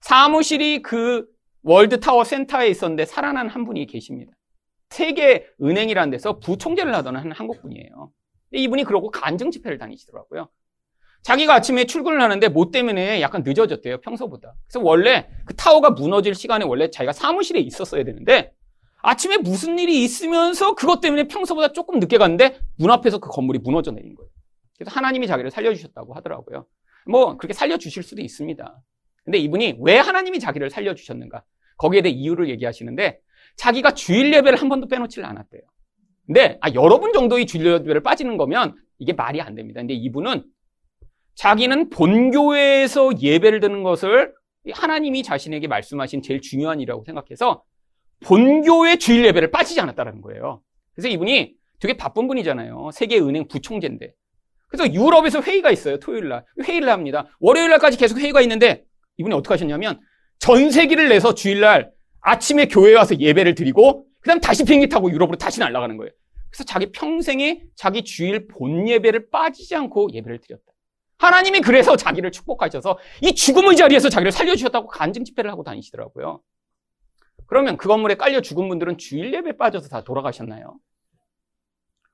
사무실이 0.00 0.82
그 0.82 1.26
월드타워 1.62 2.24
센터에 2.24 2.68
있었는데 2.68 3.06
살아난 3.06 3.48
한 3.48 3.64
분이 3.64 3.86
계십니다. 3.86 4.32
세계 4.90 5.46
은행이라는 5.62 6.10
데서 6.10 6.38
부총재를 6.38 6.94
하던 6.96 7.16
한 7.16 7.32
한국분이에요. 7.32 8.10
이분이 8.52 8.84
그러고 8.84 9.10
간증 9.10 9.50
집회를 9.50 9.78
다니시더라고요. 9.78 10.48
자기가 11.22 11.54
아침에 11.54 11.84
출근을 11.84 12.20
하는데 12.20 12.48
뭐 12.48 12.70
때문에 12.70 13.22
약간 13.22 13.42
늦어졌대요, 13.44 14.02
평소보다. 14.02 14.54
그래서 14.66 14.84
원래 14.84 15.28
그 15.46 15.54
타워가 15.56 15.90
무너질 15.90 16.34
시간에 16.34 16.66
원래 16.66 16.90
자기가 16.90 17.12
사무실에 17.12 17.60
있었어야 17.60 18.04
되는데 18.04 18.52
아침에 19.04 19.36
무슨 19.36 19.78
일이 19.78 20.02
있으면서 20.02 20.74
그것 20.74 21.00
때문에 21.02 21.28
평소보다 21.28 21.72
조금 21.72 22.00
늦게 22.00 22.16
갔는데 22.16 22.58
문 22.78 22.90
앞에서 22.90 23.18
그 23.18 23.28
건물이 23.28 23.58
무너져 23.58 23.90
내린 23.90 24.14
거예요. 24.14 24.30
그래서 24.78 24.90
하나님이 24.96 25.26
자기를 25.26 25.50
살려주셨다고 25.50 26.14
하더라고요. 26.14 26.66
뭐 27.06 27.36
그렇게 27.36 27.52
살려주실 27.52 28.02
수도 28.02 28.22
있습니다. 28.22 28.82
근데 29.24 29.38
이분이 29.38 29.76
왜 29.80 29.98
하나님이 29.98 30.40
자기를 30.40 30.70
살려주셨는가? 30.70 31.44
거기에 31.76 32.00
대해 32.00 32.14
이유를 32.14 32.48
얘기하시는데 32.48 33.20
자기가 33.56 33.92
주일 33.92 34.32
예배를 34.32 34.58
한 34.58 34.70
번도 34.70 34.88
빼놓지를 34.88 35.26
않았대요. 35.26 35.60
근데 36.26 36.56
아, 36.62 36.72
여러분 36.72 37.12
정도의 37.12 37.44
주일 37.44 37.66
예배를 37.66 38.02
빠지는 38.02 38.38
거면 38.38 38.74
이게 38.98 39.12
말이 39.12 39.42
안 39.42 39.54
됩니다. 39.54 39.80
근데 39.80 39.92
이분은 39.92 40.44
자기는 41.34 41.90
본교회에서 41.90 43.20
예배를 43.20 43.60
드는 43.60 43.82
것을 43.82 44.32
하나님이 44.72 45.22
자신에게 45.22 45.68
말씀하신 45.68 46.22
제일 46.22 46.40
중요한 46.40 46.80
일이라고 46.80 47.04
생각해서 47.04 47.62
본교의 48.24 48.98
주일 48.98 49.24
예배를 49.26 49.50
빠지지 49.50 49.80
않았다는 49.80 50.20
거예요. 50.20 50.62
그래서 50.94 51.08
이분이 51.08 51.54
되게 51.80 51.96
바쁜 51.96 52.26
분이잖아요. 52.26 52.90
세계은행 52.92 53.48
부총재인데. 53.48 54.12
그래서 54.68 54.92
유럽에서 54.92 55.40
회의가 55.40 55.70
있어요. 55.70 55.98
토요일 55.98 56.28
날. 56.28 56.44
회의를 56.62 56.88
합니다. 56.88 57.26
월요일 57.40 57.70
날까지 57.70 57.96
계속 57.98 58.18
회의가 58.18 58.40
있는데 58.40 58.84
이분이 59.18 59.34
어떻게 59.34 59.54
하셨냐면 59.54 60.00
전세기를 60.38 61.08
내서 61.08 61.34
주일 61.34 61.60
날 61.60 61.92
아침에 62.20 62.66
교회에 62.66 62.94
와서 62.94 63.18
예배를 63.18 63.54
드리고 63.54 64.06
그다음 64.20 64.40
다시 64.40 64.64
비행기 64.64 64.88
타고 64.88 65.10
유럽으로 65.10 65.36
다시 65.36 65.60
날아가는 65.60 65.96
거예요. 65.96 66.10
그래서 66.50 66.64
자기 66.64 66.90
평생에 66.90 67.62
자기 67.76 68.02
주일 68.02 68.46
본 68.46 68.88
예배를 68.88 69.28
빠지지 69.30 69.74
않고 69.76 70.08
예배를 70.12 70.40
드렸다. 70.40 70.64
하나님이 71.18 71.60
그래서 71.60 71.96
자기를 71.96 72.32
축복하셔서 72.32 72.98
이 73.22 73.34
죽음의 73.34 73.76
자리에서 73.76 74.08
자기를 74.08 74.32
살려주셨다고 74.32 74.88
간증 74.88 75.24
집회를 75.24 75.50
하고 75.50 75.62
다니시더라고요. 75.62 76.40
그러면 77.46 77.76
그 77.76 77.88
건물에 77.88 78.14
깔려 78.16 78.40
죽은 78.40 78.68
분들은 78.68 78.98
주일 78.98 79.32
예배 79.34 79.56
빠져서 79.56 79.88
다 79.88 80.02
돌아가셨나요? 80.02 80.78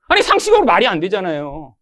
아니, 0.07 0.21
상식적으로 0.21 0.65
말이 0.65 0.87
안 0.87 0.99
되잖아요. 0.99 1.75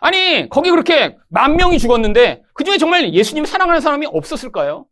아니, 0.00 0.48
거기 0.48 0.70
그렇게 0.70 1.16
만 1.28 1.56
명이 1.56 1.78
죽었는데 1.78 2.42
그 2.54 2.64
중에 2.64 2.78
정말 2.78 3.12
예수님 3.12 3.44
사랑하는 3.44 3.80
사람이 3.80 4.06
없었을까요? 4.06 4.86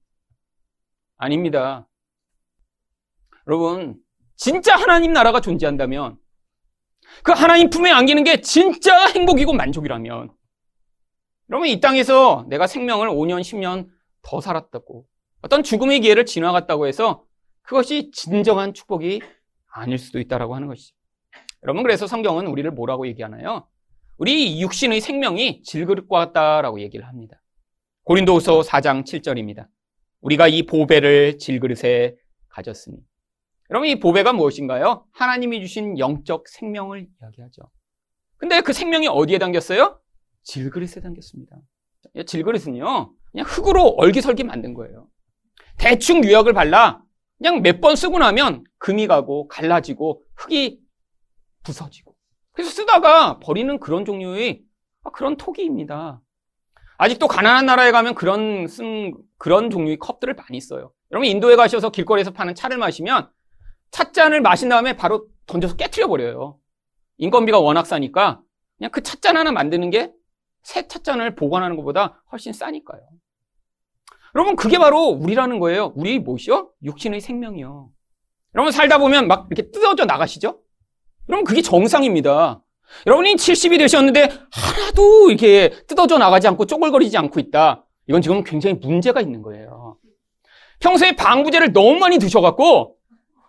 아닙니다. 1.16 1.88
여러분, 3.46 3.96
진짜 4.37 4.76
하나님 4.76 5.12
나라가 5.12 5.40
존재한다면 5.40 6.16
그 7.22 7.32
하나님 7.32 7.70
품에 7.70 7.90
안기는 7.90 8.25
게 8.25 8.40
진짜 8.40 9.06
행복이고 9.08 9.52
만족이라면 9.52 10.30
여러분 11.50 11.68
이 11.68 11.80
땅에서 11.80 12.46
내가 12.49 12.66
생명을 12.66 13.08
5년, 13.08 13.40
10년 13.40 13.88
더 14.22 14.40
살았다고 14.40 15.04
어떤 15.42 15.62
죽음의 15.62 16.00
기회를 16.00 16.25
지나갔다고 16.25 16.87
해서 16.87 17.25
그것이 17.70 18.10
진정한 18.10 18.74
축복이 18.74 19.22
아닐 19.68 19.96
수도 19.96 20.18
있다라고 20.18 20.56
하는 20.56 20.66
것이죠. 20.66 20.96
여러분 21.62 21.84
그래서 21.84 22.08
성경은 22.08 22.48
우리를 22.48 22.68
뭐라고 22.72 23.06
얘기하나요? 23.06 23.68
우리 24.16 24.60
육신의 24.60 25.00
생명이 25.00 25.62
질그릇과 25.62 26.18
같다라고 26.18 26.80
얘기를 26.80 27.06
합니다. 27.06 27.40
고린도후서 28.02 28.62
4장 28.62 29.04
7절입니다. 29.04 29.68
우리가 30.20 30.48
이 30.48 30.64
보배를 30.64 31.38
질그릇에 31.38 32.16
가졌으니. 32.48 32.96
여러분 33.70 33.88
이 33.88 34.00
보배가 34.00 34.32
무엇인가요? 34.32 35.06
하나님이 35.12 35.60
주신 35.60 35.96
영적 35.96 36.48
생명을 36.48 37.06
이야기하죠. 37.22 37.62
근데 38.36 38.62
그 38.62 38.72
생명이 38.72 39.06
어디에 39.06 39.38
담겼어요? 39.38 40.00
질그릇에 40.42 41.00
담겼습니다. 41.04 41.56
질그릇은요, 42.26 43.14
그냥 43.30 43.46
흙으로 43.46 43.94
얼기설기 43.96 44.42
만든 44.42 44.74
거예요. 44.74 45.06
대충 45.78 46.24
유약을 46.24 46.52
발라 46.52 47.00
그냥 47.40 47.62
몇 47.62 47.80
번 47.80 47.97
쓰고 47.97 48.18
나면 48.18 48.64
금이 48.78 49.06
가고 49.06 49.49
갈라지고 49.49 50.23
흙이 50.37 50.78
부서지고. 51.62 52.14
그래서 52.52 52.70
쓰다가 52.70 53.38
버리는 53.38 53.78
그런 53.78 54.04
종류의 54.04 54.62
그런 55.12 55.37
토기입니다. 55.37 56.20
아직도 56.99 57.26
가난한 57.28 57.64
나라에 57.64 57.92
가면 57.92 58.14
그런 58.14 58.66
쓴 58.66 59.14
그런 59.38 59.70
종류의 59.70 59.99
컵들을 59.99 60.35
많이 60.35 60.61
써요. 60.61 60.92
여러분 61.11 61.26
인도에 61.26 61.56
가셔서 61.56 61.90
길거리에서 61.90 62.30
파는 62.32 62.54
차를 62.54 62.76
마시면 62.76 63.30
찻잔을 63.90 64.42
마신 64.42 64.68
다음에 64.68 64.94
바로 64.97 65.26
던져서 65.47 65.76
깨트려 65.76 66.09
버려요. 66.09 66.59
인건비가 67.16 67.59
워낙 67.59 67.87
싸니까 67.87 68.42
그냥 68.76 68.90
그 68.90 69.02
찻잔 69.02 69.37
하나 69.37 69.50
만드는 69.52 69.90
게 69.90 70.12
새 70.62 70.87
찻잔을 70.87 71.35
보관하는 71.37 71.76
것보다 71.76 72.23
훨씬 72.32 72.52
싸니까요. 72.52 73.00
여러분 74.34 74.56
그게 74.56 74.78
바로 74.78 75.06
우리라는 75.06 75.58
거예요. 75.58 75.92
우리 75.96 76.18
무엇이요? 76.18 76.70
육신의 76.84 77.20
생명이요. 77.20 77.88
여러분 78.54 78.72
살다 78.72 78.99
보면 78.99 79.28
막 79.28 79.49
이렇게 79.50 79.70
뜯어져 79.70 80.04
나가시죠? 80.04 80.60
여러분 81.28 81.45
그게 81.45 81.62
정상입니다. 81.62 82.62
여러분이 83.06 83.34
70이 83.34 83.78
되셨는데 83.78 84.28
하나도 84.50 85.30
이렇게 85.30 85.71
뜯어져 85.86 86.19
나가지 86.19 86.49
않고 86.49 86.66
쪼글거리지 86.66 87.16
않고 87.16 87.38
있다. 87.40 87.86
이건 88.08 88.23
지금 88.23 88.43
굉장히 88.43 88.76
문제가 88.76 89.21
있는 89.21 89.43
거예요. 89.43 89.97
평소에 90.80 91.14
방부제를 91.14 91.73
너무 91.73 91.99
많이 91.99 92.19
드셔갖고 92.19 92.97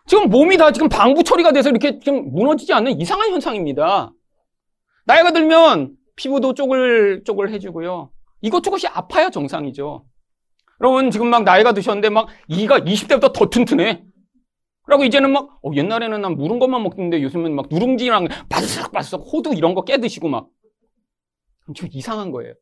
지금 0.06 0.30
몸이 0.30 0.58
다 0.58 0.72
지금 0.72 0.90
방부 0.90 1.24
처리가 1.24 1.52
돼서 1.54 1.70
이렇게 1.70 2.00
좀 2.00 2.32
무너지지 2.32 2.74
않는 2.74 3.00
이상한 3.00 3.32
현상입니다. 3.32 4.12
나이가 5.06 5.32
들면 5.32 5.96
피부도 6.16 6.54
쪼글쪼글 6.54 7.52
해주고요. 7.52 8.12
이것저것이 8.42 8.88
아파야 8.88 9.30
정상이죠. 9.30 10.06
여러분 10.82 11.12
지금 11.12 11.28
막 11.30 11.44
나이가 11.44 11.74
드셨는데 11.74 12.10
막 12.10 12.28
이가 12.48 12.80
20대보다 12.80 13.34
더 13.34 13.50
튼튼해. 13.50 14.04
그리고 14.84 15.04
이제는 15.04 15.32
막 15.32 15.60
어, 15.64 15.72
옛날에는 15.76 16.22
난 16.22 16.36
무른 16.36 16.58
것만 16.60 16.82
먹는데 16.84 17.22
요즘은 17.22 17.54
막 17.56 17.68
누룽지랑 17.70 18.28
바스락바스락 18.50 19.22
호두 19.32 19.54
이런 19.54 19.74
거 19.76 19.84
깨 19.86 19.98
드시고 20.00 20.28
막 20.28 20.48
좀 21.76 21.88
이상한 21.92 22.32
거예요. 22.32 22.54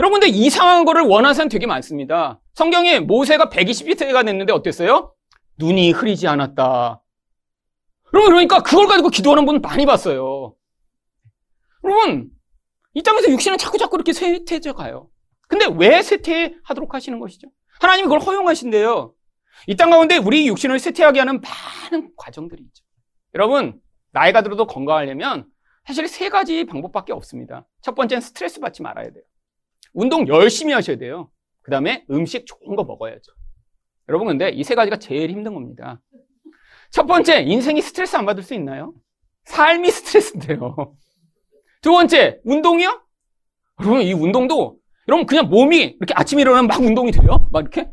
여러분 0.00 0.18
근데 0.20 0.34
이상한 0.34 0.84
거를 0.84 1.02
원하는 1.02 1.34
사람 1.34 1.48
되게 1.48 1.66
많습니다. 1.66 2.40
성경에 2.54 2.98
모세가 2.98 3.50
120세가 3.50 4.24
됐는데 4.26 4.52
어땠어요? 4.52 5.14
눈이 5.58 5.92
흐리지 5.92 6.26
않았다. 6.26 7.00
여러분 8.12 8.30
그러니까 8.32 8.62
그걸 8.62 8.86
가지고 8.88 9.10
기도하는 9.10 9.44
분 9.44 9.60
많이 9.60 9.86
봤어요. 9.86 10.54
여러분 11.84 12.30
이 12.94 13.02
땅에서 13.02 13.30
육신은 13.30 13.58
자꾸 13.58 13.78
자꾸 13.78 13.96
이렇게 13.96 14.12
쇠퇴져 14.12 14.72
가요. 14.72 15.08
근데 15.46 15.66
왜 15.72 16.02
쇠퇴하도록 16.02 16.92
하시는 16.94 17.20
것이죠? 17.20 17.48
하나님이 17.80 18.04
그걸 18.04 18.20
허용하신대요. 18.20 19.14
이 19.66 19.76
땅 19.76 19.90
가운데 19.90 20.16
우리 20.16 20.46
육신을 20.48 20.78
쇠퇴하게 20.78 21.18
하는 21.20 21.40
많은 21.40 22.12
과정들이 22.16 22.62
있죠. 22.62 22.84
여러분 23.34 23.80
나이가 24.12 24.42
들어도 24.42 24.66
건강하려면 24.66 25.46
사실 25.84 26.06
세 26.08 26.28
가지 26.28 26.64
방법밖에 26.64 27.12
없습니다. 27.12 27.66
첫 27.82 27.94
번째는 27.94 28.20
스트레스 28.20 28.60
받지 28.60 28.82
말아야 28.82 29.10
돼요. 29.10 29.24
운동 29.92 30.26
열심히 30.28 30.72
하셔야 30.72 30.96
돼요. 30.96 31.30
그 31.62 31.70
다음에 31.70 32.04
음식 32.10 32.46
좋은 32.46 32.76
거 32.76 32.84
먹어야죠. 32.84 33.32
여러분 34.08 34.28
근데 34.28 34.48
이 34.50 34.62
세 34.62 34.74
가지가 34.74 34.98
제일 34.98 35.30
힘든 35.30 35.54
겁니다. 35.54 36.00
첫 36.90 37.06
번째, 37.06 37.42
인생이 37.42 37.82
스트레스 37.82 38.16
안 38.16 38.24
받을 38.24 38.42
수 38.42 38.54
있나요? 38.54 38.94
삶이 39.44 39.90
스트레스인데요. 39.90 40.96
두 41.82 41.90
번째, 41.90 42.40
운동이요? 42.44 43.02
여러분 43.80 44.00
이 44.02 44.12
운동도 44.14 44.77
여러분 45.08 45.26
그냥 45.26 45.48
몸이 45.48 45.96
이렇게 45.98 46.12
아침에 46.14 46.42
일어나면 46.42 46.68
막 46.68 46.80
운동이 46.80 47.10
돼요? 47.10 47.48
막 47.50 47.60
이렇게? 47.60 47.90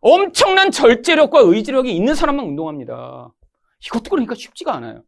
엄청난 0.00 0.70
절제력과 0.70 1.40
의지력이 1.40 1.90
있는 1.96 2.14
사람만 2.14 2.44
운동합니다. 2.44 3.32
이것도 3.86 4.10
그러니까 4.10 4.34
쉽지가 4.34 4.74
않아요. 4.74 5.02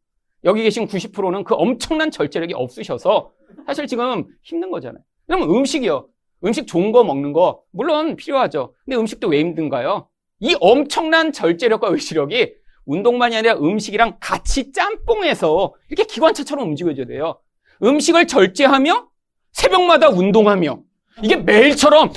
여기 0.45 0.63
계신 0.63 0.87
90%는 0.87 1.45
그 1.45 1.55
엄청난 1.55 2.11
절제력이 2.11 2.55
없으셔서 2.55 3.33
사실 3.67 3.87
지금 3.87 4.25
힘든 4.43 4.71
거잖아요. 4.71 5.03
그러면 5.27 5.51
음식이요. 5.51 6.09
음식 6.45 6.67
좋은 6.67 6.93
거 6.93 7.05
먹는 7.05 7.35
거 7.35 7.63
물론 7.71 8.17
필요하죠. 8.17 8.75
근데 8.85 8.97
음식도 8.97 9.29
왜 9.29 9.41
힘든가요? 9.41 10.09
이 10.41 10.57
엄청난 10.61 11.33
절제력과 11.33 11.89
의지력이 11.89 12.55
운동만이 12.87 13.37
아니라 13.37 13.57
음식이랑 13.57 14.17
같이 14.21 14.73
짬뽕해서 14.73 15.75
이렇게 15.91 16.05
기관차처럼 16.05 16.67
움직여줘야 16.69 17.07
돼요. 17.07 17.41
음식을 17.83 18.27
절제하며 18.27 19.09
새벽마다 19.53 20.09
운동하며 20.09 20.86
이게 21.23 21.37
매일처럼 21.37 22.13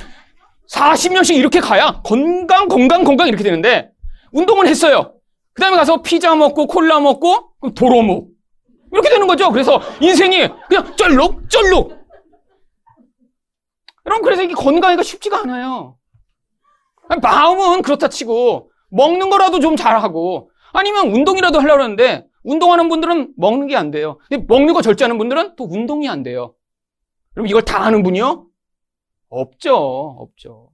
40년씩 0.70 1.36
이렇게 1.36 1.60
가야 1.60 2.00
건강, 2.04 2.68
건강, 2.68 3.04
건강 3.04 3.28
이렇게 3.28 3.42
되는데 3.42 3.90
운동을 4.32 4.66
했어요. 4.66 5.14
그 5.52 5.62
다음에 5.62 5.76
가서 5.76 6.02
피자 6.02 6.34
먹고 6.34 6.66
콜라 6.66 7.00
먹고 7.00 7.50
도로묵 7.74 8.30
이렇게 8.92 9.08
되는 9.08 9.26
거죠. 9.26 9.50
그래서 9.50 9.80
인생이 10.00 10.48
그냥 10.68 10.94
쩔룩쩔룩 10.96 11.98
여러분 14.06 14.22
그래서 14.24 14.42
이게 14.42 14.54
건강하기가 14.54 15.02
쉽지가 15.02 15.40
않아요. 15.40 15.96
마음은 17.20 17.82
그렇다 17.82 18.08
치고 18.08 18.70
먹는 18.90 19.30
거라도 19.30 19.60
좀 19.60 19.76
잘하고 19.76 20.50
아니면 20.72 21.08
운동이라도 21.08 21.60
하려고 21.60 21.82
하는데 21.82 22.26
운동하는 22.44 22.88
분들은 22.88 23.34
먹는 23.36 23.66
게 23.66 23.76
안 23.76 23.90
돼요. 23.90 24.18
근데 24.28 24.44
먹는 24.48 24.72
거 24.72 24.82
절제하는 24.82 25.18
분들은 25.18 25.56
또 25.56 25.64
운동이 25.64 26.08
안 26.08 26.22
돼요. 26.22 26.54
그럼 27.34 27.46
이걸 27.48 27.62
다 27.62 27.84
하는 27.84 28.02
분이요? 28.02 28.46
없죠. 29.30 29.74
없죠. 30.18 30.70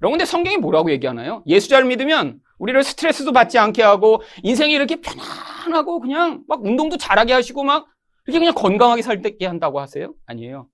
근데 0.00 0.24
성경이 0.24 0.58
뭐라고 0.58 0.90
얘기하나요? 0.90 1.42
예수 1.46 1.68
잘 1.68 1.84
믿으면 1.84 2.40
우리를 2.58 2.82
스트레스도 2.84 3.32
받지 3.32 3.58
않게 3.58 3.82
하고 3.82 4.22
인생이 4.42 4.72
이렇게 4.72 5.00
편안하고 5.00 6.00
그냥 6.00 6.44
막 6.46 6.64
운동도 6.64 6.96
잘하게 6.96 7.32
하시고 7.32 7.64
막 7.64 7.86
이렇게 8.26 8.38
그냥 8.38 8.54
건강하게 8.54 9.02
살게 9.02 9.46
한다고 9.46 9.80
하세요? 9.80 10.14
아니에요. 10.26 10.68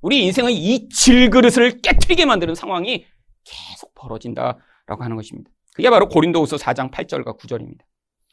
우리 0.00 0.24
인생의 0.24 0.54
이 0.54 0.88
질그릇을 0.88 1.80
깨트리게 1.80 2.24
만드는 2.24 2.54
상황이 2.54 3.04
계속 3.44 3.94
벌어진다라고 3.94 5.02
하는 5.02 5.16
것입니다. 5.16 5.50
그게 5.74 5.90
바로 5.90 6.08
고린도후서 6.08 6.56
4장 6.56 6.90
8절과 6.90 7.38
9절입니다. 7.38 7.80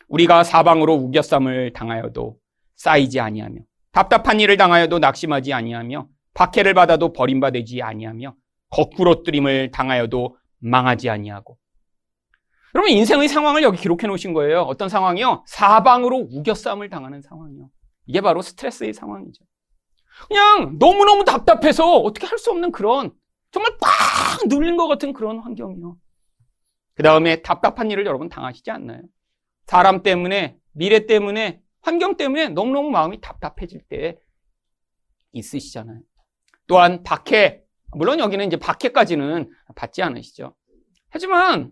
우리가 0.08 0.43
사방으로 0.43 0.93
우겨쌈을 0.93 1.74
당하여도 1.74 2.38
쌓이지 2.76 3.19
아니하며 3.19 3.62
답답한 3.91 4.39
일을 4.39 4.58
당하여도 4.58 5.00
낙심하지 5.00 5.54
아니하며 5.54 6.08
박해를 6.36 6.74
받아도 6.76 7.12
버림받지 7.13 7.82
아니하며 7.82 8.36
거꾸로 8.69 9.24
뜨림을 9.24 9.71
당하여도 9.71 10.38
망하지 10.60 11.10
아니하고. 11.10 11.58
여러분 12.76 12.91
인생의 12.91 13.30
상황을 13.30 13.63
여기 13.63 13.78
기록해 13.78 14.06
놓으신 14.08 14.34
거예요. 14.34 14.62
어떤 14.63 14.89
상황이요? 14.89 15.45
사방으로 15.48 16.28
우겨싸움을 16.32 16.89
당하는 16.89 17.21
상황이요. 17.21 17.69
이게 18.06 18.19
바로 18.21 18.41
스트레스의 18.41 18.93
상황이죠. 18.93 19.45
그냥 20.28 20.78
너무너무 20.78 21.24
답답해서 21.24 21.95
어떻게 21.98 22.28
할 22.28 22.38
수 22.38 22.52
없는 22.52 22.71
그런 22.71 23.12
정말 23.52 23.71
꽉 23.80 24.48
눌린 24.48 24.76
것 24.76 24.88
같은 24.88 25.13
그런 25.13 25.39
환경이요. 25.39 25.98
그 26.95 27.04
다음에 27.04 27.41
답답한 27.41 27.91
일을 27.91 28.06
여러분 28.06 28.28
당하시지 28.28 28.69
않나요? 28.71 29.02
사람 29.67 30.04
때문에, 30.04 30.58
미래 30.74 31.06
때문에, 31.06 31.62
환경 31.82 32.17
때문에 32.17 32.50
너무너무 32.50 32.89
마음이 32.89 33.21
답답해질 33.21 33.82
때 33.88 34.17
있으시잖아요. 35.32 36.02
또한 36.67 37.04
박해, 37.04 37.62
물론 37.91 38.19
여기는 38.19 38.45
이제 38.45 38.58
박해까지는 38.58 39.49
받지 39.75 40.01
않으시죠. 40.01 40.56
하지만 41.10 41.71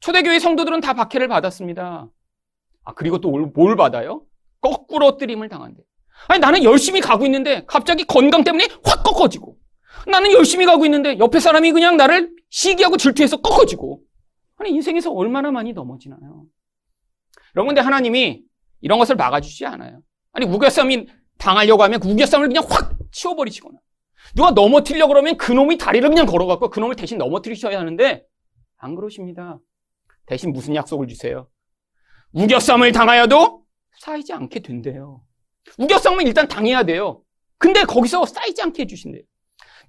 초대교회 0.00 0.38
성도들은 0.38 0.80
다 0.80 0.94
박해를 0.94 1.28
받았습니다. 1.28 2.08
아, 2.84 2.94
그리고 2.94 3.18
또 3.20 3.30
뭘 3.30 3.76
받아요? 3.76 4.24
거꾸로 4.60 5.16
뜨림을 5.16 5.48
당한대. 5.48 5.82
아니, 6.28 6.40
나는 6.40 6.62
열심히 6.62 7.00
가고 7.00 7.24
있는데 7.24 7.64
갑자기 7.66 8.04
건강 8.04 8.44
때문에 8.44 8.66
확 8.84 9.02
꺾어지고. 9.02 9.56
나는 10.06 10.32
열심히 10.32 10.66
가고 10.66 10.84
있는데 10.84 11.18
옆에 11.18 11.40
사람이 11.40 11.72
그냥 11.72 11.96
나를 11.96 12.34
시기하고 12.50 12.96
질투해서 12.96 13.38
꺾어지고. 13.40 14.02
아니, 14.56 14.70
인생에서 14.70 15.10
얼마나 15.12 15.50
많이 15.50 15.72
넘어지나요? 15.72 16.44
여러분, 17.56 17.68
근데 17.68 17.80
하나님이 17.80 18.42
이런 18.80 18.98
것을 18.98 19.16
막아주지 19.16 19.66
않아요. 19.66 20.02
아니, 20.32 20.46
우겨싸움이 20.46 21.06
당하려고 21.38 21.82
하면 21.84 22.00
그 22.00 22.08
우겨싸움을 22.08 22.48
그냥 22.48 22.64
확 22.68 22.94
치워버리시거나. 23.10 23.78
누가 24.34 24.50
넘어뜨리려고 24.50 25.12
그러면 25.12 25.36
그놈이 25.36 25.78
다리를 25.78 26.08
그냥 26.08 26.26
걸어갖고 26.26 26.70
그놈을 26.70 26.96
대신 26.96 27.18
넘어뜨리셔야 27.18 27.78
하는데, 27.78 28.24
안 28.78 28.94
그러십니다. 28.94 29.58
대신 30.26 30.52
무슨 30.52 30.74
약속을 30.74 31.06
주세요? 31.06 31.48
우겨싸움을 32.32 32.92
당하여도 32.92 33.64
쌓이지 34.00 34.32
않게 34.32 34.60
된대요. 34.60 35.22
우겨싸움은 35.78 36.26
일단 36.26 36.48
당해야 36.48 36.82
돼요. 36.84 37.22
근데 37.58 37.84
거기서 37.84 38.26
쌓이지 38.26 38.60
않게 38.62 38.82
해주신대요. 38.82 39.22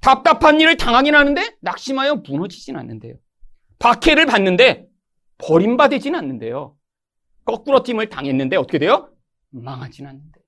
답답한 0.01 0.59
일을 0.59 0.77
당하긴 0.77 1.15
하는데 1.15 1.55
낙심하여 1.61 2.15
무너지진 2.27 2.75
않는데요. 2.77 3.15
박해를 3.79 4.25
받는데 4.25 4.87
버림받지는 5.39 6.17
않는데요. 6.17 6.75
거꾸로 7.45 7.83
팀을 7.83 8.09
당했는데 8.09 8.57
어떻게 8.57 8.77
돼요? 8.79 9.09
망하진 9.49 10.05
않는데. 10.05 10.39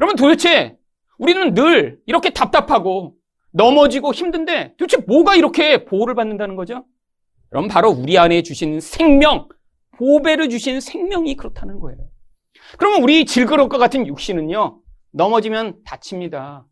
여러분 0.00 0.16
도대체 0.16 0.76
우리는 1.18 1.54
늘 1.54 2.00
이렇게 2.06 2.30
답답하고 2.30 3.14
넘어지고 3.52 4.12
힘든데 4.12 4.74
도대체 4.78 5.02
뭐가 5.06 5.36
이렇게 5.36 5.84
보호를 5.84 6.14
받는다는 6.14 6.56
거죠? 6.56 6.84
여러분 7.52 7.68
바로 7.68 7.90
우리 7.90 8.18
안에 8.18 8.42
주신 8.42 8.80
생명, 8.80 9.48
보배를 9.92 10.48
주신 10.48 10.80
생명이 10.80 11.36
그렇다는 11.36 11.78
거예요. 11.80 11.98
그러면 12.78 13.02
우리 13.02 13.24
것 13.68 13.78
같은 13.78 14.06
육신은요, 14.06 14.80
넘어지면 15.12 15.82
다칩니다. 15.84 16.66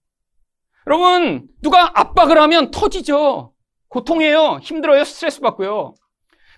여러분, 0.87 1.47
누가 1.61 1.93
압박을 2.01 2.41
하면 2.41 2.71
터지죠. 2.71 3.53
고통해요. 3.89 4.59
힘들어요. 4.63 5.05
스트레스 5.05 5.41
받고요. 5.41 5.95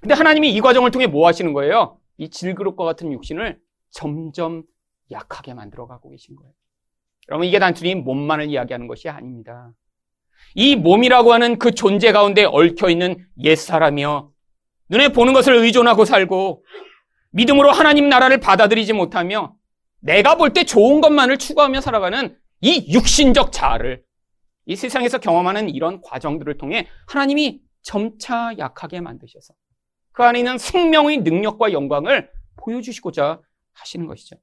근데 0.01 0.15
하나님이 0.15 0.53
이 0.53 0.61
과정을 0.61 0.91
통해 0.91 1.07
뭐 1.07 1.27
하시는 1.27 1.53
거예요? 1.53 1.99
이 2.19 2.29
질그릇과 2.31 2.85
같은 2.85 3.13
육신을 3.13 3.59
점점 3.91 4.63
약하게 5.11 5.55
만들어 5.55 5.87
가고 5.87 6.11
계신 6.11 6.37
거예요. 6.37 6.53
여러분, 7.33 7.47
이게 7.47 7.59
단순히 7.59 7.95
몸만을 7.95 8.51
이야기하는 8.51 8.87
것이 8.87 9.09
아닙니다. 9.09 9.73
이 10.55 10.77
몸이라고 10.77 11.33
하는 11.33 11.59
그 11.59 11.71
존재 11.71 12.13
가운데 12.13 12.45
얽혀 12.45 12.91
있는 12.91 13.27
옛사람이요. 13.43 14.31
눈에 14.91 15.09
보는 15.09 15.33
것을 15.33 15.55
의존하고 15.55 16.05
살고 16.05 16.63
믿음으로 17.31 17.71
하나님 17.71 18.11
나라를 18.11 18.39
받아들이지 18.39 18.93
못하며 18.93 19.55
내가 20.01 20.37
볼 20.37 20.53
때 20.53 20.65
좋은 20.65 21.01
것만을 21.01 21.39
추구하며 21.39 21.81
살아가는 21.81 22.37
이 22.61 22.93
육신적 22.93 23.51
자아를 23.51 24.03
이 24.67 24.77
세상에서 24.77 25.17
경험하는 25.17 25.71
이런 25.71 26.03
과정들을 26.03 26.59
통해 26.59 26.87
하나님이 27.07 27.63
점차 27.81 28.53
약하게 28.59 29.01
만드셔서 29.01 29.55
그 30.13 30.23
안에 30.23 30.41
있는 30.41 30.59
생명의 30.59 31.19
능력과 31.19 31.73
영광을 31.73 32.31
보여주시고자 32.57 33.41
하시는 33.73 34.07
것이죠. 34.07 34.37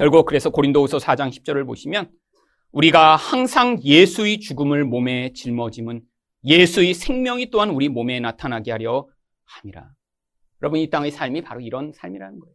결국 0.00 0.24
그래서 0.24 0.48
고린도후서 0.48 0.96
4장 0.96 1.28
10절을 1.28 1.66
보시면 1.66 2.10
우리가 2.72 3.16
항상 3.16 3.78
예수의 3.84 4.40
죽음을 4.40 4.86
몸에 4.86 5.34
짊어짐은 5.34 6.00
예수의 6.42 6.94
생명이 6.94 7.50
또한 7.50 7.68
우리 7.68 7.90
몸에 7.90 8.18
나타나게 8.18 8.70
하려 8.70 9.06
함이라. 9.44 9.90
여러분 10.62 10.80
이 10.80 10.88
땅의 10.88 11.10
삶이 11.10 11.42
바로 11.42 11.60
이런 11.60 11.92
삶이라는 11.92 12.40
거예요. 12.40 12.54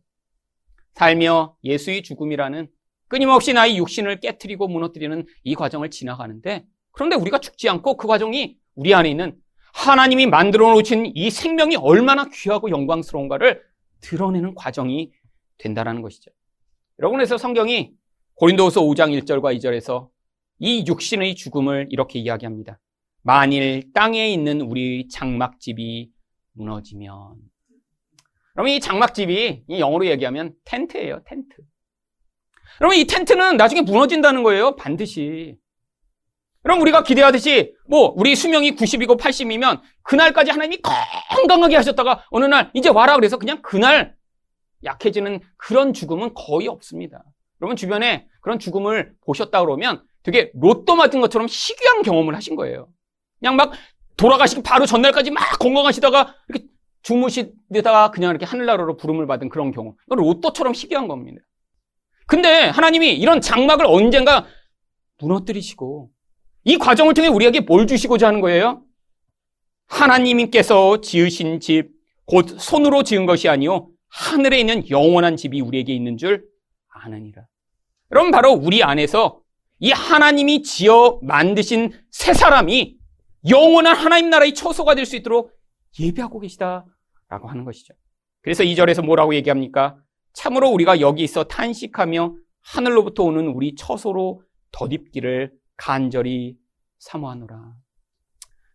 살며 0.93 1.55
예수의 1.63 2.01
죽음이라는 2.01 2.67
끊임없이 3.09 3.53
나의 3.53 3.77
육신을 3.77 4.21
깨뜨리고 4.21 4.67
무너뜨리는 4.67 5.27
이 5.43 5.53
과정을 5.53 5.91
지나가는데 5.91 6.65
그런데 6.93 7.15
우리가 7.15 7.37
죽지 7.37 7.69
않고 7.69 7.97
그 7.97 8.07
과정이 8.07 8.57
우리 8.73 8.95
안에 8.95 9.11
있는 9.11 9.35
하나님이 9.71 10.25
만들어 10.25 10.73
놓으신 10.73 11.11
이 11.13 11.29
생명이 11.29 11.75
얼마나 11.75 12.27
귀하고 12.33 12.71
영광스러운가를 12.71 13.61
드러내는 14.01 14.55
과정이 14.55 15.11
된다는 15.59 16.01
것이죠. 16.01 16.31
여러분 16.99 17.19
에서 17.19 17.37
성경이 17.37 17.91
고린도후서 18.35 18.81
5장 18.81 19.11
1절과 19.19 19.57
2절에서 19.57 20.07
이 20.59 20.85
육신의 20.87 21.35
죽음을 21.35 21.87
이렇게 21.89 22.19
이야기합니다. 22.19 22.79
만일 23.21 23.91
땅에 23.93 24.29
있는 24.29 24.61
우리 24.61 25.09
장막집이 25.09 26.09
무너지면 26.53 27.35
여러분 28.55 28.71
이 28.71 28.79
장막집이 28.79 29.63
이 29.67 29.79
영어로 29.79 30.05
얘기하면 30.07 30.53
텐트예요, 30.63 31.21
텐트. 31.25 31.57
여러분 32.79 32.97
이 32.97 33.05
텐트는 33.05 33.57
나중에 33.57 33.81
무너진다는 33.81 34.43
거예요, 34.43 34.77
반드시. 34.77 35.57
그럼 36.63 36.79
우리가 36.81 37.03
기대하듯이 37.03 37.75
뭐 37.89 38.13
우리 38.15 38.37
수명이 38.37 38.77
90이고 38.77 39.19
80이면 39.19 39.81
그날까지 40.03 40.51
하나님이 40.51 40.81
건강하게 41.35 41.75
하셨다가 41.75 42.25
어느 42.29 42.45
날 42.45 42.71
이제 42.73 42.87
와라 42.87 43.15
그래서 43.15 43.37
그냥 43.37 43.61
그날 43.61 44.15
약해지는 44.85 45.39
그런 45.57 45.93
죽음은 45.93 46.33
거의 46.33 46.67
없습니다. 46.67 47.23
여러분 47.61 47.75
주변에 47.75 48.27
그런 48.41 48.59
죽음을 48.59 49.13
보셨다 49.21 49.61
그러면 49.61 50.03
되게 50.23 50.51
로또 50.55 50.95
맞은 50.95 51.21
것처럼 51.21 51.47
희귀한 51.49 52.01
경험을 52.03 52.35
하신 52.35 52.55
거예요. 52.55 52.89
그냥 53.39 53.55
막 53.55 53.73
돌아가시기 54.17 54.63
바로 54.63 54.85
전날까지 54.85 55.31
막 55.31 55.59
건강하시다가 55.59 56.35
이렇게 56.49 56.65
주무시다가 57.01 58.11
그냥 58.11 58.31
이렇게 58.31 58.45
하늘나라로 58.45 58.97
부름을 58.97 59.27
받은 59.27 59.49
그런 59.49 59.71
경우. 59.71 59.95
로또처럼 60.07 60.73
희귀한 60.73 61.07
겁니다. 61.07 61.41
근데 62.25 62.65
하나님이 62.65 63.13
이런 63.13 63.41
장막을 63.41 63.85
언젠가 63.85 64.47
무너뜨리시고 65.19 66.09
이 66.63 66.77
과정을 66.77 67.13
통해 67.13 67.27
우리에게 67.27 67.61
뭘 67.61 67.85
주시고자 67.85 68.27
하는 68.27 68.41
거예요? 68.41 68.81
하나님께서 69.87 71.01
지으신 71.01 71.59
집, 71.59 71.91
곧 72.25 72.59
손으로 72.59 73.03
지은 73.03 73.27
것이 73.27 73.47
아니요 73.47 73.89
하늘에 74.09 74.59
있는 74.59 74.89
영원한 74.89 75.35
집이 75.35 75.61
우리에게 75.61 75.93
있는 75.93 76.17
줄 76.17 76.45
아느니라. 76.89 77.45
여러분 78.11 78.31
바로 78.31 78.51
우리 78.51 78.83
안에서 78.83 79.41
이 79.79 79.91
하나님이 79.91 80.63
지어 80.63 81.19
만드신 81.21 81.91
새 82.11 82.33
사람이 82.33 82.97
영원한 83.49 83.95
하나님 83.95 84.29
나라의 84.29 84.53
처소가 84.53 84.95
될 84.95 85.05
수 85.05 85.15
있도록 85.15 85.51
예배하고 85.99 86.39
계시다. 86.39 86.85
라고 87.29 87.47
하는 87.47 87.65
것이죠. 87.65 87.93
그래서 88.41 88.63
이절에서 88.63 89.01
뭐라고 89.01 89.33
얘기합니까? 89.35 89.97
참으로 90.33 90.69
우리가 90.69 90.99
여기 90.99 91.23
있어 91.23 91.45
탄식하며 91.45 92.35
하늘로부터 92.61 93.23
오는 93.23 93.47
우리 93.47 93.75
처소로 93.75 94.41
덧입기를 94.71 95.51
간절히 95.77 96.55
사모하노라. 96.99 97.73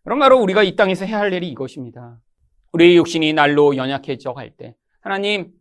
그런 0.05 0.19
말로 0.19 0.41
우리가 0.41 0.63
이 0.63 0.77
땅에서 0.77 1.05
해야 1.05 1.19
할 1.19 1.33
일이 1.33 1.49
이것입니다. 1.49 2.19
우리의 2.73 2.97
육신이 2.97 3.33
날로 3.33 3.77
연약해져 3.77 4.33
갈 4.33 4.51
때, 4.57 4.75
하나님, 5.01 5.53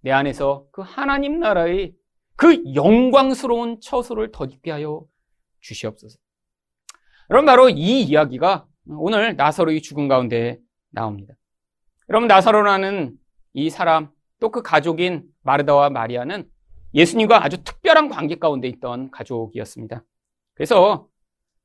내 0.00 0.10
안에서 0.10 0.66
그 0.70 0.82
하나님 0.82 1.40
나라의 1.40 1.94
그 2.36 2.74
영광스러운 2.74 3.80
처소를 3.80 4.32
덧입게 4.32 4.70
하여 4.70 5.04
주시옵소서. 5.60 6.18
그럼 7.28 7.46
바로 7.46 7.68
이 7.68 8.02
이야기가 8.02 8.66
오늘 8.86 9.36
나사로의 9.36 9.80
죽음 9.82 10.08
가운데 10.08 10.58
나옵니다. 10.90 11.34
여러분 12.08 12.28
나사로라는 12.28 13.16
이 13.54 13.70
사람 13.70 14.10
또 14.40 14.50
그 14.50 14.60
가족인 14.62 15.24
마르다와 15.42 15.88
마리아는 15.88 16.46
예수님과 16.92 17.42
아주 17.42 17.64
특별한 17.64 18.10
관계 18.10 18.34
가운데 18.34 18.68
있던 18.68 19.10
가족이었습니다. 19.10 20.04
그래서 20.54 21.08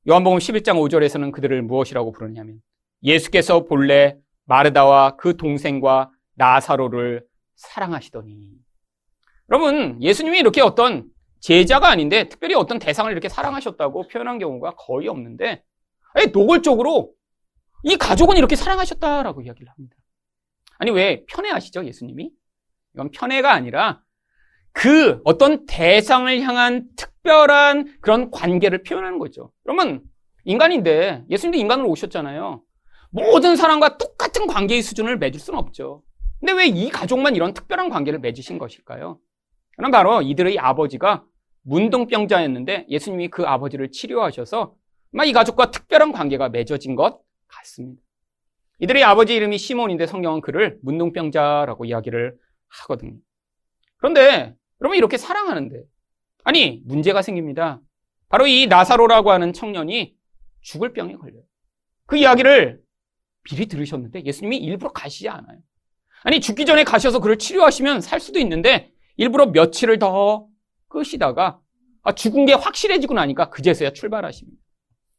요한복음 0.08 0.38
11장 0.38 0.80
5절에서는 0.80 1.30
그들을 1.30 1.60
무엇이라고 1.62 2.12
부르냐면 2.12 2.62
예수께서 3.02 3.64
본래 3.64 4.16
마르다와 4.46 5.16
그 5.16 5.36
동생과 5.36 6.10
나사로를 6.40 7.26
사랑하시더니 7.56 8.52
여러분 9.50 10.02
예수님이 10.02 10.38
이렇게 10.38 10.62
어떤 10.62 11.04
제자가 11.40 11.88
아닌데 11.88 12.28
특별히 12.28 12.54
어떤 12.54 12.78
대상을 12.78 13.10
이렇게 13.12 13.28
사랑하셨다고 13.28 14.08
표현한 14.08 14.38
경우가 14.38 14.74
거의 14.76 15.08
없는데 15.08 15.62
노골적으로 16.32 17.12
이 17.82 17.96
가족은 17.96 18.36
이렇게 18.36 18.56
사랑하셨다라고 18.56 19.42
이야기를 19.42 19.70
합니다. 19.70 19.96
아니, 20.78 20.90
왜 20.90 21.24
편애하시죠, 21.26 21.84
예수님이? 21.84 22.30
이건 22.94 23.10
편애가 23.10 23.52
아니라 23.52 24.02
그 24.72 25.20
어떤 25.24 25.66
대상을 25.66 26.40
향한 26.40 26.88
특별한 26.96 27.98
그런 28.00 28.30
관계를 28.30 28.82
표현하는 28.82 29.18
거죠. 29.18 29.52
그러면 29.62 30.02
인간인데 30.44 31.24
예수님도 31.28 31.58
인간으로 31.58 31.88
오셨잖아요. 31.88 32.62
모든 33.10 33.56
사람과 33.56 33.98
똑같은 33.98 34.46
관계의 34.46 34.82
수준을 34.82 35.18
맺을 35.18 35.40
수는 35.40 35.58
없죠. 35.58 36.02
근데 36.40 36.52
왜 36.52 36.66
이 36.68 36.88
가족만 36.88 37.36
이런 37.36 37.52
특별한 37.54 37.90
관계를 37.90 38.18
맺으신 38.20 38.58
것일까요? 38.58 39.18
그럼 39.76 39.90
바로 39.90 40.22
이들의 40.22 40.58
아버지가 40.58 41.24
문둥병자였는데 41.62 42.86
예수님이 42.88 43.28
그 43.28 43.46
아버지를 43.46 43.90
치료하셔서 43.90 44.74
이 45.26 45.32
가족과 45.32 45.70
특별한 45.70 46.12
관계가 46.12 46.48
맺어진 46.48 46.94
것 46.96 47.20
같습니다. 47.48 48.02
이들의 48.78 49.04
아버지 49.04 49.34
이름이 49.34 49.58
시몬인데 49.58 50.06
성경은 50.06 50.40
그를 50.40 50.78
문둥병자라고 50.82 51.84
이야기를 51.84 52.38
하거든요. 52.68 53.18
그런데 53.98 54.54
여러분 54.80 54.96
이렇게 54.96 55.18
사랑하는데 55.18 55.82
아니 56.44 56.80
문제가 56.86 57.20
생깁니다. 57.20 57.80
바로 58.30 58.46
이 58.46 58.66
나사로라고 58.66 59.30
하는 59.30 59.52
청년이 59.52 60.16
죽을 60.62 60.92
병에 60.92 61.14
걸려요. 61.16 61.42
그 62.06 62.16
이야기를 62.16 62.80
미리 63.42 63.66
들으셨는데 63.66 64.24
예수님이 64.24 64.56
일부러 64.58 64.92
가시지 64.92 65.28
않아요. 65.28 65.58
아니 66.22 66.40
죽기 66.40 66.66
전에 66.66 66.84
가셔서 66.84 67.20
그를 67.20 67.38
치료하시면 67.38 68.00
살 68.00 68.20
수도 68.20 68.38
있는데 68.38 68.92
일부러 69.16 69.46
며칠을 69.46 69.98
더 69.98 70.46
끄시다가 70.88 71.60
아, 72.02 72.12
죽은 72.12 72.46
게 72.46 72.54
확실해지고 72.54 73.14
나니까 73.14 73.50
그제서야 73.50 73.92
출발하십니다. 73.92 74.60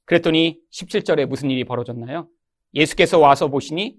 그랬더니 0.05 0.59
17절에 0.73 1.25
무슨 1.25 1.49
일이 1.51 1.63
벌어졌나요? 1.63 2.27
예수께서 2.73 3.19
와서 3.19 3.47
보시니 3.49 3.97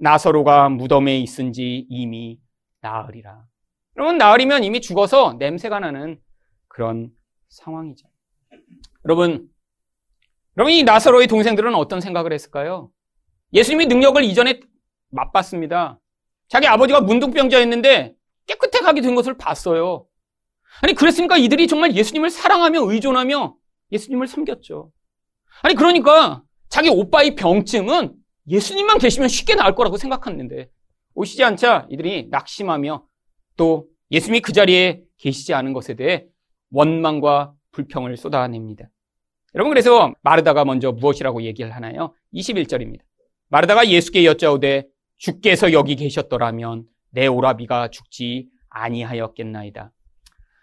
나사로가 0.00 0.68
무덤에 0.68 1.18
있은 1.18 1.52
지 1.52 1.86
이미 1.88 2.40
나으리라. 2.80 3.44
여러분 3.96 4.18
나으리면 4.18 4.64
이미 4.64 4.80
죽어서 4.80 5.34
냄새가 5.38 5.80
나는 5.80 6.20
그런 6.68 7.10
상황이죠. 7.48 8.08
여러분, 9.04 9.48
여러분 10.56 10.72
이 10.72 10.82
나사로의 10.82 11.28
동생들은 11.28 11.74
어떤 11.74 12.00
생각을 12.00 12.32
했을까요? 12.32 12.90
예수님이 13.52 13.86
능력을 13.86 14.22
이전에 14.24 14.60
맛봤습니다. 15.10 16.00
자기 16.54 16.68
아버지가 16.68 17.00
문둥병자였는데 17.00 18.14
깨끗해 18.46 18.78
가게 18.78 19.00
된 19.00 19.16
것을 19.16 19.36
봤어요. 19.36 20.06
아니 20.82 20.94
그랬으니까 20.94 21.36
이들이 21.36 21.66
정말 21.66 21.96
예수님을 21.96 22.30
사랑하며 22.30 22.92
의존하며 22.92 23.56
예수님을 23.90 24.28
섬겼죠. 24.28 24.92
아니 25.62 25.74
그러니까 25.74 26.44
자기 26.68 26.90
오빠의 26.90 27.34
병증은 27.34 28.14
예수님만 28.46 28.98
계시면 28.98 29.28
쉽게 29.30 29.56
나을 29.56 29.74
거라고 29.74 29.96
생각했는데 29.96 30.68
오시지 31.14 31.42
않자 31.42 31.88
이들이 31.90 32.28
낙심하며 32.30 33.04
또 33.56 33.88
예수님이 34.12 34.38
그 34.38 34.52
자리에 34.52 35.02
계시지 35.18 35.54
않은 35.54 35.72
것에 35.72 35.94
대해 35.94 36.24
원망과 36.70 37.52
불평을 37.72 38.16
쏟아냅니다. 38.16 38.88
여러분 39.56 39.70
그래서 39.72 40.12
마르다가 40.22 40.64
먼저 40.64 40.92
무엇이라고 40.92 41.42
얘기를 41.42 41.74
하나요? 41.74 42.14
21절입니다. 42.32 43.00
마르다가 43.48 43.88
예수께 43.88 44.24
여짜오되 44.24 44.93
주께서 45.24 45.72
여기 45.72 45.96
계셨더라면 45.96 46.84
내 47.08 47.26
오라비가 47.26 47.88
죽지 47.88 48.48
아니하였겠나이다. 48.68 49.90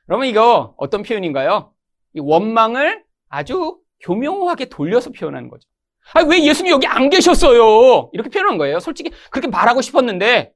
여러분 0.08 0.28
이거 0.28 0.76
어떤 0.78 1.02
표현인가요? 1.02 1.74
이 2.14 2.20
원망을 2.20 3.04
아주 3.28 3.80
교묘하게 4.02 4.66
돌려서 4.66 5.10
표현하는 5.10 5.50
거죠. 5.50 5.68
아, 6.14 6.22
왜 6.22 6.44
예수님 6.44 6.74
여기 6.74 6.86
안 6.86 7.10
계셨어요? 7.10 8.12
이렇게 8.14 8.30
표현한 8.30 8.60
거예요. 8.60 8.80
솔직히 8.80 9.12
그렇게 9.32 9.48
말하고 9.48 9.82
싶었는데, 9.82 10.54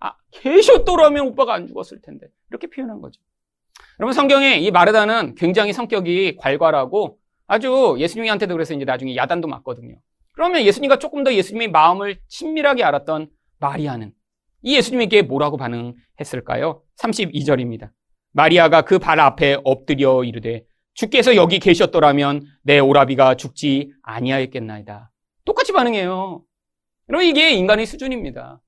아, 0.00 0.14
계셨더라면 0.30 1.26
오빠가 1.28 1.52
안 1.52 1.66
죽었을 1.66 2.00
텐데. 2.00 2.28
이렇게 2.48 2.68
표현한 2.68 3.02
거죠. 3.02 3.20
여러분 4.00 4.14
성경에 4.14 4.56
이 4.56 4.70
마르다는 4.70 5.34
굉장히 5.34 5.74
성격이 5.74 6.36
괄괄하고 6.36 7.18
아주 7.46 7.96
예수님한테도 7.98 8.54
그래서 8.54 8.72
이제 8.72 8.86
나중에 8.86 9.14
야단도 9.14 9.46
맞거든요. 9.48 9.96
그러면 10.32 10.62
예수님과 10.62 10.98
조금 10.98 11.22
더 11.22 11.34
예수님의 11.34 11.68
마음을 11.68 12.18
친밀하게 12.28 12.84
알았던 12.84 13.28
마리아는 13.66 14.12
이 14.62 14.76
예수님에게 14.76 15.22
뭐라고 15.22 15.56
반응했을까요? 15.56 16.82
32절입니다. 16.98 17.90
마리아가 18.32 18.82
그 18.82 18.98
발 18.98 19.20
앞에 19.20 19.58
엎드려 19.64 20.24
이르되 20.24 20.64
주께서 20.94 21.36
여기 21.36 21.58
계셨더라면 21.58 22.42
내 22.62 22.78
오라비가 22.78 23.36
죽지 23.36 23.92
아니하였겠나이다. 24.02 25.10
똑같이 25.44 25.72
반응해요. 25.72 26.42
여러분 27.08 27.26
이게 27.26 27.52
인간의 27.52 27.86
수준입니다. 27.86 28.60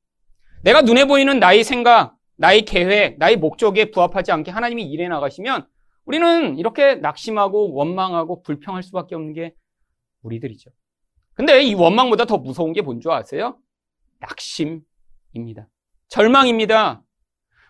내가 0.62 0.80
눈에 0.82 1.04
보이는 1.04 1.38
나의 1.38 1.62
생각, 1.64 2.16
나의 2.36 2.62
계획, 2.62 3.18
나의 3.18 3.36
목적에 3.36 3.90
부합하지 3.90 4.32
않게 4.32 4.50
하나님이 4.50 4.84
일해 4.84 5.08
나가시면 5.08 5.66
우리는 6.06 6.56
이렇게 6.58 6.94
낙심하고 6.96 7.74
원망하고 7.74 8.42
불평할 8.42 8.82
수밖에 8.82 9.14
없는 9.14 9.32
게 9.34 9.54
우리들이죠. 10.22 10.70
근데 11.34 11.62
이 11.62 11.74
원망보다 11.74 12.24
더 12.26 12.38
무서운 12.38 12.72
게 12.72 12.82
뭔 12.82 13.00
줄 13.00 13.10
아세요? 13.12 13.58
낙심입니다. 14.20 15.68
절망입니다. 16.08 17.02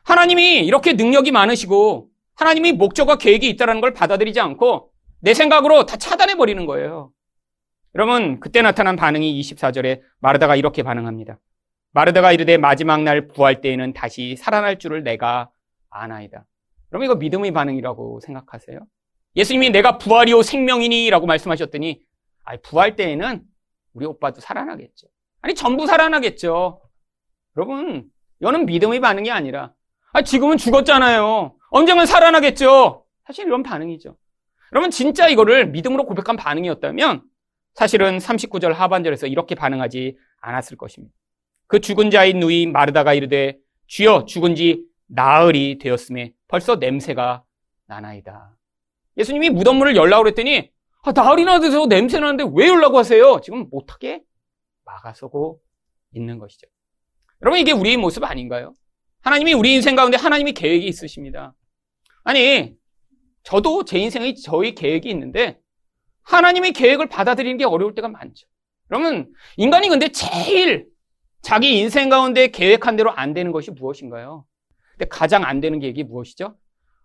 하나님이 0.05 0.61
이렇게 0.67 0.93
능력이 0.93 1.33
많으시고 1.33 2.11
하나님이 2.35 2.73
목적과 2.73 3.17
계획이 3.17 3.49
있다는 3.51 3.81
걸 3.81 3.93
받아들이지 3.93 4.41
않고 4.41 4.93
내 5.21 5.35
생각으로 5.35 5.87
다 5.87 5.97
차단해 5.97 6.37
버리는 6.37 6.67
거예요. 6.67 7.13
여러분 7.95 8.41
그때 8.41 8.61
나타난 8.61 8.97
반응이 8.97 9.41
24절에 9.41 10.03
마르다가 10.19 10.57
이렇게 10.57 10.83
반응합니다. 10.83 11.39
마르다가 11.93 12.33
이르되 12.33 12.57
마지막 12.57 13.03
날 13.03 13.29
부활 13.29 13.61
때에는 13.61 13.93
다시 13.93 14.37
살아날 14.37 14.79
줄을 14.79 15.05
내가 15.05 15.51
아나이다. 15.91 16.45
여러분 16.93 17.07
이거 17.07 17.15
믿음의 17.15 17.53
반응이라고 17.53 18.21
생각하세요? 18.21 18.81
예수님이 19.37 19.71
내가 19.71 19.99
부활이요 19.99 20.43
생명이니 20.43 21.09
라고 21.11 21.27
말씀하셨더니 21.27 22.03
아 22.45 22.57
부활 22.59 22.97
때에는 22.97 23.43
우리 23.95 24.07
오빠도 24.07 24.41
살아나겠죠. 24.41 25.07
아니 25.45 25.55
전부 25.55 25.87
살아나겠죠. 25.87 26.81
여러분 27.59 28.09
이거는 28.41 28.65
믿음의 28.65 29.01
반응이 29.01 29.31
아니라 29.31 29.75
아 30.15 30.23
지금은 30.23 30.57
죽었잖아요. 30.57 31.55
언젠간 31.69 32.07
살아나겠죠. 32.07 33.05
사실 33.27 33.45
이런 33.45 33.63
반응이죠. 33.63 34.17
여러분 34.73 34.91
진짜 34.91 35.29
이거를 35.29 35.67
믿음으로 35.67 36.07
고백한 36.07 36.37
반응이었다면 36.37 37.25
사실은 37.75 38.17
39절 38.17 38.73
하반절에서 38.73 39.27
이렇게 39.27 39.55
반응하지 39.55 40.17
않았을 40.41 40.79
것입니다. 40.79 41.15
그 41.67 41.79
죽은 41.79 42.11
자인 42.11 42.41
누이 42.41 42.67
마르다가 42.67 43.13
이르되 43.13 43.59
주여 43.87 44.25
죽은 44.25 44.55
지 44.55 44.87
나흘이 45.09 45.77
되었음에 45.77 46.33
벌써 46.49 46.77
냄새가 46.77 47.45
나나이다. 47.87 48.57
예수님이 49.19 49.51
무덤문을 49.51 49.95
열라고 49.95 50.23
그랬더니 50.23 50.71
아, 51.03 51.13
나흘이나 51.13 51.61
돼서 51.61 51.87
냄새 51.87 52.19
나는데 52.19 52.51
왜 52.55 52.69
열라고 52.69 52.97
하세요? 52.97 53.43
지금 53.43 53.69
못하게 53.71 54.23
막아서고 54.85 55.61
있는 56.13 56.39
것이죠. 56.39 56.67
여러분 57.43 57.61
이게 57.61 57.73
우리의 57.73 57.97
모습 57.97 58.25
아닌가요? 58.25 58.75
하나님이 59.21 59.55
우리 59.55 59.75
인생 59.75 59.97
가운데 59.97 60.17
하나님이 60.17 60.53
계획이 60.53 60.87
있으십니다. 60.87 61.55
아니, 62.25 62.75
저도 63.43 63.85
제 63.85 63.99
인생에 63.99 64.35
저희 64.35 64.75
계획이 64.75 65.09
있는데 65.11 65.59
하나님의 66.23 66.73
계획을 66.73 67.09
받아들이는 67.09 67.59
게 67.59 67.65
어려울 67.65 67.95
때가 67.95 68.09
많죠. 68.09 68.47
그러면 68.89 69.33
인간이 69.57 69.89
근데 69.89 70.09
제일 70.09 70.87
자기 71.43 71.79
인생 71.79 72.09
가운데 72.09 72.49
계획한 72.49 72.97
대로 72.97 73.11
안 73.11 73.35
되는 73.35 73.53
것이 73.53 73.71
무엇인가요? 73.71 74.47
근데 74.93 75.07
가장 75.09 75.45
안 75.45 75.61
되는 75.61 75.79
계획이 75.79 76.05
무엇이죠? 76.05 76.57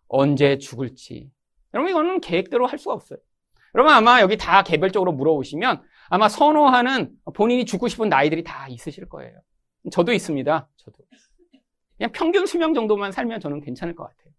언제 0.07 0.57
죽을지. 0.57 1.29
여러분 1.73 1.91
이거는 1.91 2.21
계획대로 2.21 2.65
할 2.65 2.79
수가 2.79 2.93
없어요. 2.93 3.19
여러분 3.75 3.93
아마 3.93 4.21
여기 4.21 4.37
다 4.37 4.63
개별적으로 4.63 5.11
물어보시면 5.11 5.83
아마 6.09 6.27
선호하는 6.29 7.11
본인이 7.33 7.65
죽고 7.65 7.87
싶은 7.87 8.09
나이들이 8.09 8.43
다 8.43 8.67
있으실 8.67 9.07
거예요. 9.07 9.33
저도 9.91 10.11
있습니다. 10.13 10.67
저도. 10.77 10.97
그냥 11.97 12.11
평균 12.13 12.45
수명 12.45 12.73
정도만 12.73 13.11
살면 13.11 13.39
저는 13.39 13.61
괜찮을 13.61 13.95
것 13.95 14.03
같아요. 14.03 14.33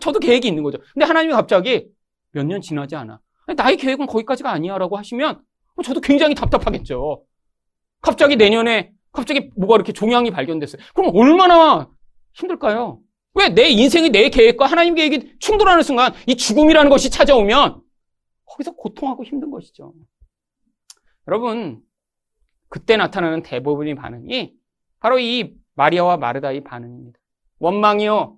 저도 0.00 0.18
계획이 0.20 0.46
있는 0.48 0.62
거죠. 0.62 0.78
근데 0.94 1.04
하나님이 1.04 1.32
갑자기 1.34 1.88
몇 2.32 2.44
년 2.46 2.60
지나지 2.60 2.96
않아. 2.96 3.20
나의 3.56 3.76
계획은 3.76 4.06
거기까지가 4.06 4.50
아니야 4.50 4.78
라고 4.78 4.96
하시면 4.96 5.42
저도 5.84 6.00
굉장히 6.00 6.34
답답하겠죠. 6.34 7.24
갑자기 8.00 8.36
내년에 8.36 8.92
갑자기 9.12 9.50
뭐가 9.56 9.74
이렇게 9.76 9.92
종양이 9.92 10.30
발견됐어요. 10.30 10.80
그럼 10.94 11.10
얼마나 11.14 11.90
힘들까요? 12.34 13.00
왜 13.34 13.48
내 13.48 13.68
인생이 13.68 14.10
내 14.10 14.28
계획과 14.30 14.66
하나님 14.66 14.94
계획이 14.94 15.36
충돌하는 15.40 15.82
순간 15.82 16.12
이 16.26 16.36
죽음이라는 16.36 16.90
것이 16.90 17.10
찾아오면 17.10 17.82
거기서 18.46 18.72
고통하고 18.72 19.24
힘든 19.24 19.50
것이죠. 19.50 19.92
여러분, 21.28 21.80
그때 22.68 22.96
나타나는 22.96 23.42
대부분의 23.42 23.94
반응이 23.94 24.54
바로 25.00 25.18
이 25.18 25.54
마리아와 25.74 26.16
마르다의 26.16 26.64
반응입니다. 26.64 27.18
원망이요. 27.58 28.36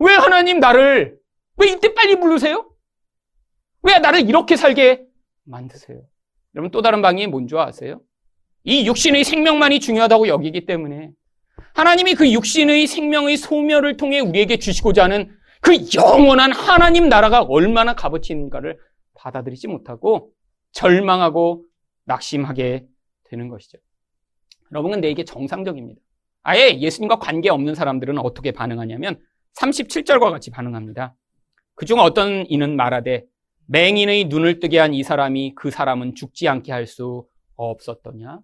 왜 0.00 0.14
하나님 0.14 0.60
나를 0.60 1.18
왜 1.56 1.68
이때 1.72 1.94
빨리 1.94 2.18
부르세요? 2.20 2.70
왜 3.82 3.98
나를 3.98 4.28
이렇게 4.28 4.56
살게 4.56 5.04
만드세요? 5.44 6.02
여러분 6.54 6.70
또 6.70 6.82
다른 6.82 7.02
방이 7.02 7.26
뭔 7.26 7.46
줄 7.46 7.58
아세요? 7.58 8.00
이 8.64 8.86
육신의 8.86 9.24
생명만이 9.24 9.80
중요하다고 9.80 10.28
여기기 10.28 10.66
때문에 10.66 11.10
하나님이 11.74 12.14
그 12.14 12.30
육신의 12.30 12.86
생명의 12.86 13.36
소멸을 13.36 13.96
통해 13.96 14.20
우리에게 14.20 14.58
주시고자 14.58 15.04
하는 15.04 15.30
그 15.60 15.72
영원한 15.96 16.52
하나님 16.52 17.08
나라가 17.08 17.42
얼마나 17.42 17.94
값어치 17.94 18.32
있는가를 18.32 18.78
받아들이지 19.14 19.68
못하고 19.68 20.30
절망하고 20.72 21.64
낙심하게 22.08 22.86
되는 23.24 23.48
것이죠. 23.48 23.78
여러분, 24.72 24.90
근데 24.92 25.10
이게 25.10 25.24
정상적입니다. 25.24 26.00
아예 26.42 26.78
예수님과 26.78 27.18
관계없는 27.18 27.74
사람들은 27.74 28.18
어떻게 28.18 28.52
반응하냐면 28.52 29.20
37절과 29.60 30.30
같이 30.30 30.50
반응합니다. 30.50 31.14
그중 31.74 31.98
어떤 32.00 32.46
이는 32.48 32.74
말하되 32.76 33.24
맹인의 33.66 34.24
눈을 34.24 34.58
뜨게 34.60 34.78
한 34.78 34.94
이 34.94 35.02
사람이 35.02 35.54
그 35.54 35.70
사람은 35.70 36.14
죽지 36.14 36.48
않게 36.48 36.72
할 36.72 36.86
수 36.86 37.26
없었더냐? 37.56 38.40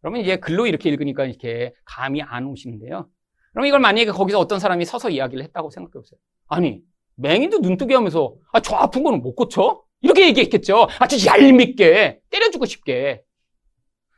그러면 0.00 0.20
이제 0.22 0.36
글로 0.36 0.66
이렇게 0.66 0.88
읽으니까 0.90 1.24
이렇게 1.24 1.72
감이 1.84 2.20
안 2.22 2.46
오시는데요. 2.46 3.08
그럼 3.52 3.66
이걸 3.66 3.80
만약에 3.80 4.10
거기서 4.10 4.38
어떤 4.40 4.58
사람이 4.58 4.84
서서 4.84 5.10
이야기를 5.10 5.44
했다고 5.44 5.70
생각해 5.70 5.92
보세요. 5.92 6.18
아니, 6.48 6.80
맹인도 7.16 7.60
눈 7.60 7.76
뜨게 7.76 7.94
하면서 7.94 8.34
아, 8.52 8.60
저 8.60 8.74
아픈 8.76 9.02
거는 9.04 9.22
못 9.22 9.34
고쳐? 9.34 9.83
이렇게 10.04 10.26
얘기했겠죠. 10.28 10.86
아주 11.00 11.26
얄밉게 11.26 12.20
때려주고 12.28 12.66
싶게. 12.66 13.22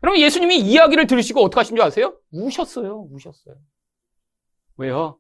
그러면 0.01 0.21
예수님이 0.21 0.59
이야기를 0.59 1.07
들으시고 1.07 1.41
어떻게 1.41 1.61
하신 1.61 1.77
줄 1.77 1.85
아세요? 1.85 2.19
우셨어요. 2.33 3.09
우셨어요. 3.13 3.55
왜요? 4.79 5.19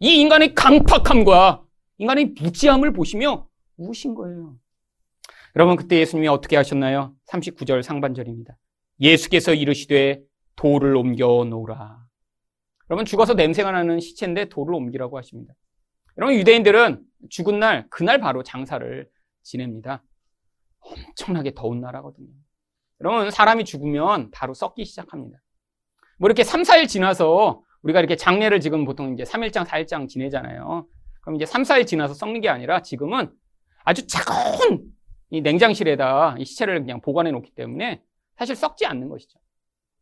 이 0.00 0.20
인간의 0.20 0.54
강팍함과 0.54 1.62
인간의 1.98 2.34
무지함을 2.40 2.94
보시며 2.94 3.46
우신 3.76 4.14
거예요. 4.14 4.56
여러분 5.54 5.76
그때 5.76 5.98
예수님이 5.98 6.28
어떻게 6.28 6.56
하셨나요? 6.56 7.14
39절 7.30 7.82
상반절입니다. 7.82 8.56
예수께서 9.00 9.52
이르시되 9.52 10.22
돌을 10.56 10.96
옮겨 10.96 11.44
놓으라. 11.44 11.98
여러분 12.88 13.04
죽어서 13.04 13.34
냄새가 13.34 13.70
나는 13.70 14.00
시체인데 14.00 14.48
돌을 14.48 14.74
옮기라고 14.74 15.18
하십니다. 15.18 15.52
여러분 16.16 16.36
유대인들은 16.36 17.02
죽은 17.28 17.58
날 17.58 17.86
그날 17.90 18.18
바로 18.18 18.42
장사를 18.42 19.08
지냅니다. 19.46 20.02
엄청나게 20.80 21.54
더운 21.54 21.80
나라거든요. 21.80 22.28
여러분 23.00 23.30
사람이 23.30 23.64
죽으면 23.64 24.30
바로 24.30 24.54
썩기 24.54 24.84
시작합니다. 24.84 25.38
뭐 26.18 26.28
이렇게 26.28 26.44
3, 26.44 26.62
4일 26.62 26.88
지나서 26.88 27.62
우리가 27.82 28.00
이렇게 28.00 28.16
장례를 28.16 28.60
지금 28.60 28.84
보통 28.84 29.12
이제 29.12 29.22
3일장, 29.22 29.64
4일장 29.64 30.08
지내잖아요. 30.08 30.86
그럼 31.20 31.36
이제 31.36 31.46
3, 31.46 31.62
4일 31.62 31.86
지나서 31.86 32.14
썩는 32.14 32.40
게 32.40 32.48
아니라 32.48 32.82
지금은 32.82 33.30
아주 33.84 34.06
차가운 34.06 34.90
이 35.30 35.40
냉장실에다 35.40 36.36
이 36.38 36.44
시체를 36.44 36.80
그냥 36.80 37.00
보관해 37.00 37.30
놓기 37.30 37.54
때문에 37.54 38.02
사실 38.36 38.56
썩지 38.56 38.86
않는 38.86 39.08
것이죠. 39.08 39.38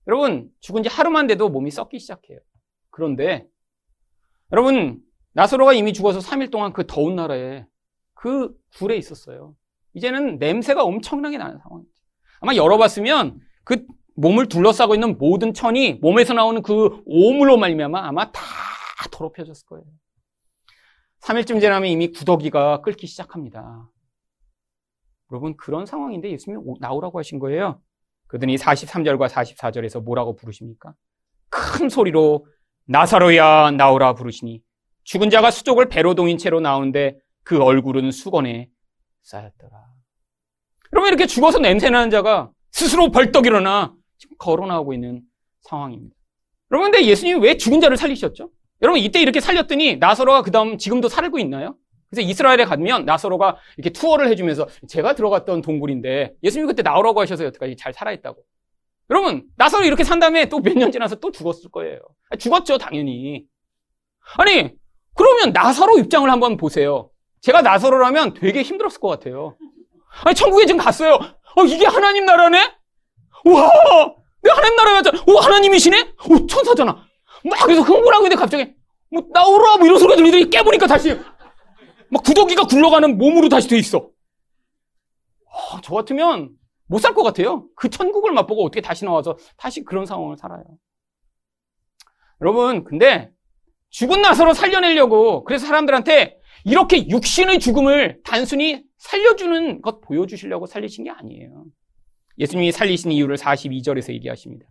여러분, 0.07 0.51
죽은 0.61 0.83
지 0.83 0.89
하루만 0.89 1.27
돼도 1.27 1.49
몸이 1.49 1.71
썩기 1.71 1.99
시작해요. 1.99 2.39
그런데 2.91 3.47
여러분, 4.53 5.01
나사로가 5.33 5.73
이미 5.73 5.93
죽어서 5.93 6.21
3일 6.21 6.51
동안 6.51 6.73
그 6.73 6.87
더운 6.87 7.17
나라에 7.17 7.67
그 8.25 8.57
굴에 8.79 8.97
있었어요. 8.97 9.55
이제는 9.93 10.39
냄새가 10.39 10.83
엄청나게 10.83 11.37
나는 11.37 11.59
상황이죠. 11.59 11.93
아마 12.41 12.55
열어봤으면 12.55 13.39
그 13.65 13.85
몸을 14.15 14.49
둘러싸고 14.49 14.95
있는 14.95 15.19
모든 15.19 15.53
천이 15.53 15.99
몸에서 16.01 16.33
나오는 16.33 16.63
그 16.63 17.03
오물로 17.05 17.59
말미암아 17.59 18.01
아마 18.01 18.33
다 18.33 18.41
더럽혀졌을 19.11 19.67
거예요. 19.67 19.85
3일쯤 21.21 21.61
지나면 21.61 21.91
이미 21.91 22.13
구더기가 22.13 22.81
끓기 22.81 23.07
시작합니다. 23.07 23.91
여러분 25.31 25.55
그런 25.59 25.85
상황인데 25.85 26.31
예수님이 26.31 26.63
나오라고 26.81 27.19
하신 27.19 27.39
거예요. 27.39 27.83
그러더니 28.27 28.57
43절과 28.57 29.29
44절에서 29.29 30.03
뭐라고 30.03 30.35
부르십니까? 30.35 30.95
큰 31.51 31.91
소리로 31.91 32.47
나사로야 32.87 33.73
나오라 33.73 34.15
부르시니 34.15 34.63
죽은 35.03 35.29
자가 35.29 35.51
수족을 35.51 35.91
배로 35.91 36.15
동인 36.15 36.39
채로 36.39 36.61
나오는데 36.61 37.19
그 37.45 37.63
얼굴은 37.63 38.11
수건에 38.11 38.69
쌓였더라. 39.23 39.85
그러면 40.91 41.09
이렇게 41.09 41.27
죽어서 41.27 41.59
냄새나는 41.59 42.11
자가 42.11 42.51
스스로 42.73 43.11
벌떡 43.11 43.47
일어나 43.47 43.95
지금 44.19 44.37
나오고 44.67 44.95
있는 44.95 45.23
상황입니다. 45.63 46.15
여러분, 46.71 46.91
근데 46.91 47.07
예수님이 47.07 47.41
왜 47.41 47.57
죽은 47.57 47.81
자를 47.81 47.97
살리셨죠? 47.97 48.51
여러분, 48.83 49.01
이때 49.01 49.21
이렇게 49.21 49.41
살렸더니 49.41 49.97
나사로가 49.97 50.43
그 50.43 50.51
다음 50.51 50.79
지금도 50.79 51.09
살고 51.09 51.39
있나요? 51.39 51.77
그래서 52.11 52.29
이스라엘에 52.29 52.65
가면 52.65 53.05
나사로가 53.07 53.57
이렇게 53.77 53.91
투어를 53.91 54.29
해주면서 54.29 54.69
제가 54.89 55.15
들어갔던 55.15 55.63
동굴인데 55.63 56.35
예수님이 56.43 56.69
그때 56.69 56.83
나오라고 56.83 57.21
하셔서 57.21 57.45
여태까지 57.45 57.77
잘 57.77 57.93
살아있다고. 57.93 58.43
여러분, 59.11 59.45
나사로 59.57 59.85
이렇게 59.85 60.05
산 60.05 60.19
다음에 60.19 60.49
또 60.49 60.61
몇 60.61 60.75
년 60.77 60.91
지나서 60.93 61.17
또 61.17 61.31
죽었을 61.31 61.71
거예요. 61.71 61.99
죽었죠, 62.39 62.79
당연히. 62.79 63.45
아니, 64.39 64.71
그러면 65.15 65.53
나사로 65.53 65.99
입장을 65.99 66.29
한번 66.31 66.57
보세요. 66.57 67.11
제가 67.45 67.61
나사로라면 67.61 68.33
되게 68.35 68.63
힘들었을 68.63 69.01
것 69.01 69.09
같아요. 69.09 69.57
아니, 70.25 70.35
천국에 70.35 70.65
지금 70.65 70.81
갔어요. 70.81 71.15
어, 71.57 71.65
이게 71.67 71.85
하나님 71.85 72.25
나라네? 72.25 72.59
와! 73.45 73.71
내 74.43 74.51
하나님 74.51 74.77
나라에 74.77 74.95
왔잖아. 74.95 75.25
오, 75.27 75.39
하나님이시네? 75.39 76.15
오, 76.31 76.47
천사잖아. 76.47 76.93
막 77.45 77.59
그래서 77.63 77.83
흥분하고 77.83 78.25
있는데 78.25 78.37
갑자기, 78.37 78.73
뭐, 79.11 79.23
나오라! 79.31 79.77
뭐 79.77 79.87
이런 79.87 79.99
소리가 79.99 80.17
들리더니 80.17 80.49
깨보니까 80.49 80.87
다시, 80.87 81.21
막 82.11 82.23
구더기가 82.25 82.65
굴러가는 82.67 83.19
몸으로 83.19 83.51
다시 83.51 83.69
돼 83.69 83.77
있어. 83.77 83.99
어, 83.99 85.81
저 85.83 85.95
같으면 85.95 86.51
못 86.87 87.01
살 87.01 87.13
것 87.15 87.23
같아요. 87.25 87.67
그 87.77 87.91
천국을 87.91 88.33
맛보고 88.33 88.65
어떻게 88.65 88.81
다시 88.81 89.05
나와서 89.05 89.37
다시 89.59 89.85
그런 89.85 90.07
상황을 90.07 90.39
살아요. 90.39 90.65
여러분, 92.41 92.85
근데 92.85 93.31
죽은 93.91 94.23
나서로 94.23 94.55
살려내려고 94.55 95.45
그래서 95.45 95.67
사람들한테 95.67 96.39
이렇게 96.65 97.09
육신의 97.09 97.61
죽음을 97.61 98.21
단순히 98.25 98.83
살려주는 98.97 99.83
것 99.83 100.01
보여주시려고 100.01 100.67
살리신 100.67 101.05
게 101.05 101.11
아니에요. 101.11 101.67
예수님이 102.39 102.73
살리신 102.73 103.13
이유를 103.13 103.37
42절에서 103.37 104.13
얘기하십니다. 104.15 104.67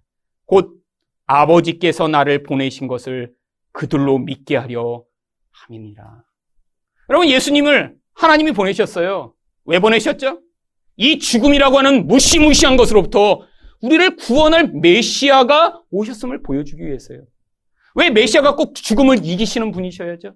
곧 0.46 0.82
아버지께서 1.26 2.08
나를 2.08 2.44
보내신 2.44 2.88
것을 2.88 3.34
그들로 3.72 4.18
믿게 4.20 4.58
하려 4.58 5.04
함이니라. 5.52 6.24
여러분, 7.10 7.30
예수님을 7.30 7.96
하나님이 8.14 8.52
보내셨어요. 8.52 9.34
왜 9.66 9.80
보내셨죠? 9.80 10.42
이 10.96 11.20
죽음이라고 11.20 11.78
하는 11.78 12.08
무시무시한 12.08 12.76
것으로부터 12.76 13.42
우리를 13.82 14.16
구원할 14.18 14.72
메시아가 14.74 15.82
오셨음을 15.92 16.42
보여주기 16.42 16.86
위해서요. 16.86 17.24
왜 17.96 18.10
메시아가 18.10 18.56
꼭 18.56 18.76
죽음을 18.76 19.26
이기시는 19.26 19.72
분이셔야죠? 19.72 20.36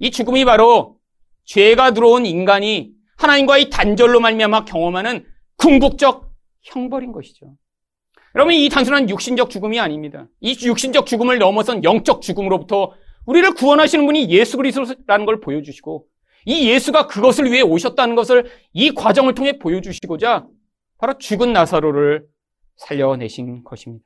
이 0.00 0.10
죽음이 0.10 0.44
바로 0.44 0.98
죄가 1.44 1.92
들어온 1.92 2.26
인간이 2.26 2.92
하나님과의 3.16 3.70
단절로 3.70 4.18
말미암아 4.20 4.64
경험하는 4.64 5.26
궁극적 5.56 6.32
형벌인 6.62 7.12
것이죠. 7.12 7.54
여러분 8.34 8.54
이 8.54 8.68
단순한 8.68 9.10
육신적 9.10 9.50
죽음이 9.50 9.78
아닙니다. 9.78 10.26
이 10.40 10.56
육신적 10.64 11.06
죽음을 11.06 11.38
넘어선 11.38 11.84
영적 11.84 12.22
죽음으로부터 12.22 12.92
우리를 13.26 13.52
구원하시는 13.54 14.04
분이 14.06 14.30
예수 14.30 14.56
그리스도라는 14.56 15.26
걸 15.26 15.40
보여주시고 15.40 16.06
이 16.46 16.70
예수가 16.70 17.06
그것을 17.06 17.52
위해 17.52 17.60
오셨다는 17.60 18.14
것을 18.14 18.50
이 18.72 18.92
과정을 18.94 19.34
통해 19.34 19.58
보여주시고자 19.58 20.46
바로 20.98 21.18
죽은 21.18 21.52
나사로를 21.52 22.24
살려내신 22.76 23.64
것입니다. 23.64 24.04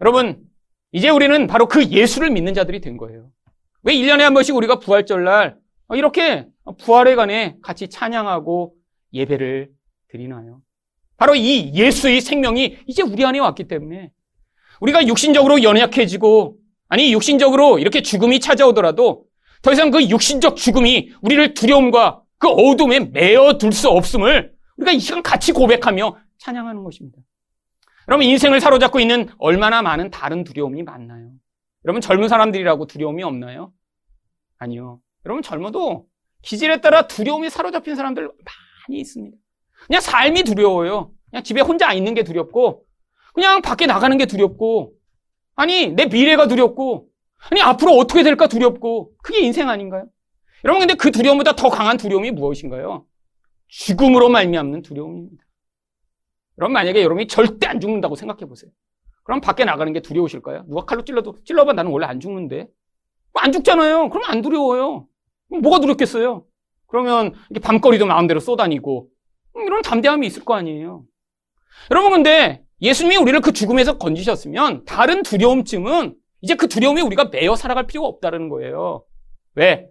여러분 0.00 0.46
이제 0.92 1.10
우리는 1.10 1.46
바로 1.46 1.68
그 1.68 1.84
예수를 1.84 2.30
믿는 2.30 2.54
자들이 2.54 2.80
된 2.80 2.96
거예요. 2.96 3.30
왜 3.86 3.94
1년에 3.94 4.22
한 4.22 4.34
번씩 4.34 4.56
우리가 4.56 4.80
부활절날 4.80 5.56
이렇게 5.94 6.46
부활에 6.80 7.14
관해 7.14 7.56
같이 7.62 7.86
찬양하고 7.88 8.74
예배를 9.12 9.70
드리나요? 10.08 10.60
바로 11.16 11.36
이 11.36 11.72
예수의 11.72 12.20
생명이 12.20 12.78
이제 12.88 13.02
우리 13.02 13.24
안에 13.24 13.38
왔기 13.38 13.68
때문에 13.68 14.10
우리가 14.80 15.06
육신적으로 15.06 15.62
연약해지고 15.62 16.56
아니 16.88 17.12
육신적으로 17.12 17.78
이렇게 17.78 18.02
죽음이 18.02 18.40
찾아오더라도 18.40 19.24
더 19.62 19.72
이상 19.72 19.92
그 19.92 20.02
육신적 20.02 20.56
죽음이 20.56 21.12
우리를 21.22 21.54
두려움과 21.54 22.22
그 22.38 22.48
어둠에 22.48 22.98
매어 23.00 23.56
둘 23.56 23.72
수 23.72 23.88
없음을 23.88 24.52
우리가 24.78 24.92
이 24.92 24.98
시간 24.98 25.22
같이 25.22 25.52
고백하며 25.52 26.16
찬양하는 26.38 26.82
것입니다. 26.82 27.18
여러분 28.08 28.26
인생을 28.26 28.60
사로잡고 28.60 28.98
있는 28.98 29.28
얼마나 29.38 29.80
많은 29.80 30.10
다른 30.10 30.42
두려움이 30.42 30.82
많나요? 30.82 31.30
여러분 31.84 32.00
젊은 32.00 32.28
사람들이라고 32.28 32.86
두려움이 32.86 33.22
없나요? 33.22 33.72
아니요. 34.58 35.00
여러분 35.24 35.42
젊어도 35.42 36.06
기질에 36.42 36.80
따라 36.80 37.06
두려움이 37.06 37.50
사로잡힌 37.50 37.96
사람들 37.96 38.30
많이 38.88 39.00
있습니다. 39.00 39.36
그냥 39.86 40.00
삶이 40.00 40.44
두려워요. 40.44 41.12
그냥 41.30 41.42
집에 41.42 41.60
혼자 41.60 41.92
있는 41.92 42.14
게 42.14 42.22
두렵고, 42.22 42.84
그냥 43.34 43.62
밖에 43.62 43.86
나가는 43.86 44.16
게 44.16 44.26
두렵고, 44.26 44.94
아니, 45.54 45.88
내 45.88 46.06
미래가 46.06 46.48
두렵고, 46.48 47.08
아니, 47.50 47.60
앞으로 47.60 47.92
어떻게 47.92 48.22
될까 48.22 48.46
두렵고, 48.46 49.12
그게 49.22 49.40
인생 49.40 49.68
아닌가요? 49.68 50.06
여러분, 50.64 50.80
근데 50.80 50.94
그 50.94 51.10
두려움보다 51.10 51.54
더 51.56 51.68
강한 51.68 51.96
두려움이 51.96 52.30
무엇인가요? 52.30 53.06
죽음으로 53.68 54.28
말미암는 54.28 54.82
두려움입니다. 54.82 55.44
그럼 56.54 56.72
만약에 56.72 57.02
여러분이 57.02 57.26
절대 57.26 57.66
안 57.66 57.80
죽는다고 57.80 58.14
생각해 58.16 58.46
보세요. 58.46 58.70
그럼 59.24 59.40
밖에 59.40 59.64
나가는 59.64 59.92
게 59.92 60.00
두려우실까요? 60.00 60.64
누가 60.68 60.84
칼로 60.84 61.04
찔러도 61.04 61.42
찔러봐 61.44 61.72
나는 61.74 61.90
원래 61.90 62.06
안 62.06 62.20
죽는데 62.20 62.68
안 63.38 63.52
죽잖아요. 63.52 64.10
그럼 64.10 64.24
안 64.26 64.42
두려워요. 64.42 65.06
뭐가 65.48 65.80
두렵겠어요? 65.80 66.44
그러면 66.86 67.34
이렇게 67.50 67.60
밤거리도 67.60 68.06
마음대로 68.06 68.40
쏘다니고 68.40 69.08
음, 69.56 69.66
이런 69.66 69.82
담대함이 69.82 70.26
있을 70.26 70.44
거 70.44 70.54
아니에요. 70.54 71.04
여러분 71.90 72.12
근데 72.12 72.64
예수님이 72.80 73.16
우리를 73.16 73.40
그 73.40 73.52
죽음에서 73.52 73.98
건지셨으면 73.98 74.84
다른 74.84 75.22
두려움쯤은 75.22 76.14
이제 76.42 76.54
그 76.54 76.68
두려움에 76.68 77.00
우리가 77.00 77.26
매여 77.32 77.56
살아갈 77.56 77.86
필요가 77.86 78.08
없다는 78.08 78.48
거예요. 78.48 79.04
왜? 79.54 79.88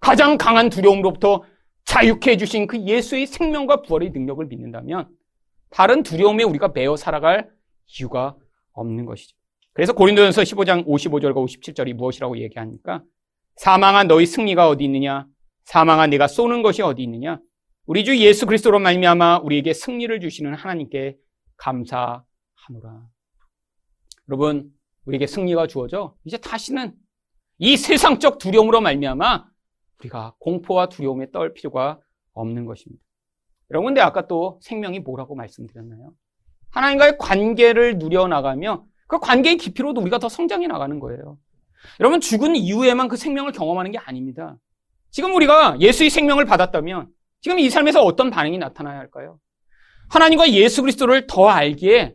가장 0.00 0.36
강한 0.36 0.68
두려움으로부터 0.68 1.42
자유케 1.84 2.32
해주신 2.32 2.66
그 2.66 2.80
예수의 2.80 3.26
생명과 3.26 3.82
부활의 3.82 4.10
능력을 4.10 4.44
믿는다면 4.46 5.08
다른 5.70 6.02
두려움에 6.02 6.44
우리가 6.44 6.68
매여 6.68 6.96
살아갈 6.96 7.50
이유가 7.98 8.36
없는 8.72 9.06
것이죠. 9.06 9.36
그래서 9.74 9.92
고린도전서 9.92 10.42
15장 10.42 10.86
55절과 10.86 11.34
57절이 11.34 11.94
무엇이라고 11.94 12.38
얘기하니까 12.38 13.02
사망한 13.56 14.06
너희 14.06 14.24
승리가 14.24 14.68
어디 14.68 14.84
있느냐? 14.84 15.26
사망한 15.64 16.10
내가 16.10 16.28
쏘는 16.28 16.62
것이 16.62 16.80
어디 16.80 17.02
있느냐? 17.02 17.40
우리 17.86 18.04
주 18.04 18.16
예수 18.18 18.46
그리스도로 18.46 18.78
말미암아 18.78 19.38
우리에게 19.38 19.74
승리를 19.74 20.18
주시는 20.20 20.54
하나님께 20.54 21.16
감사하노라. 21.56 22.24
여러분, 24.28 24.70
우리에게 25.06 25.26
승리가 25.26 25.66
주어져 25.66 26.14
이제 26.24 26.38
다시는 26.38 26.94
이 27.58 27.76
세상적 27.76 28.38
두려움으로 28.38 28.80
말미암아 28.80 29.44
우리가 30.00 30.36
공포와 30.38 30.88
두려움에 30.88 31.30
떨 31.32 31.52
필요가 31.52 31.98
없는 32.32 32.64
것입니다. 32.64 33.02
여러분, 33.70 33.88
근데 33.88 34.00
아까 34.00 34.28
또 34.28 34.60
생명이 34.62 35.00
뭐라고 35.00 35.34
말씀드렸나요? 35.34 36.12
하나님과의 36.70 37.18
관계를 37.18 37.98
누려나가며 37.98 38.86
그 39.06 39.18
관계의 39.18 39.56
깊이로도 39.56 40.00
우리가 40.00 40.18
더 40.18 40.28
성장해 40.28 40.66
나가는 40.66 40.98
거예요. 40.98 41.38
여러분, 42.00 42.20
죽은 42.20 42.56
이후에만 42.56 43.08
그 43.08 43.16
생명을 43.16 43.52
경험하는 43.52 43.92
게 43.92 43.98
아닙니다. 43.98 44.56
지금 45.10 45.34
우리가 45.34 45.78
예수의 45.80 46.10
생명을 46.10 46.44
받았다면 46.44 47.08
지금 47.40 47.58
이 47.58 47.68
삶에서 47.70 48.02
어떤 48.02 48.30
반응이 48.30 48.58
나타나야 48.58 48.98
할까요? 48.98 49.38
하나님과 50.08 50.50
예수 50.50 50.82
그리스도를 50.82 51.26
더 51.26 51.48
알기에 51.48 52.14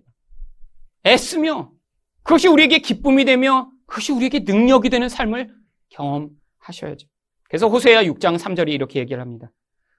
애쓰며 1.05 1.71
그것이 2.23 2.47
우리에게 2.47 2.79
기쁨이 2.79 3.25
되며 3.25 3.69
그것이 3.85 4.11
우리에게 4.11 4.39
능력이 4.39 4.89
되는 4.89 5.07
삶을 5.09 5.49
경험하셔야죠. 5.89 7.07
그래서 7.43 7.67
호세아 7.67 8.03
6장 8.03 8.37
3절이 8.37 8.69
이렇게 8.69 8.99
얘기를 8.99 9.21
합니다. 9.21 9.51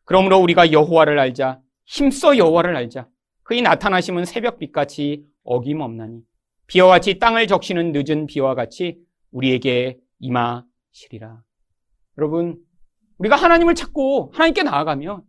그러므로 0.05 0.38
우리가 0.38 0.72
여호와를 0.72 1.18
알자 1.18 1.61
힘써 1.86 2.36
여호와를 2.36 2.76
알자 2.76 3.09
그의 3.43 3.62
나타나심은 3.62 4.24
새벽빛같이 4.24 5.24
어김없나니 5.45 6.20
비와 6.71 6.87
같이 6.87 7.18
땅을 7.18 7.49
적시는 7.49 7.93
늦은 7.93 8.27
비와 8.27 8.55
같이 8.55 8.99
우리에게 9.33 9.99
임하시리라. 10.21 11.43
여러분 12.16 12.59
우리가 13.18 13.35
하나님을 13.35 13.75
찾고 13.75 14.31
하나님께 14.33 14.62
나아가면 14.62 15.23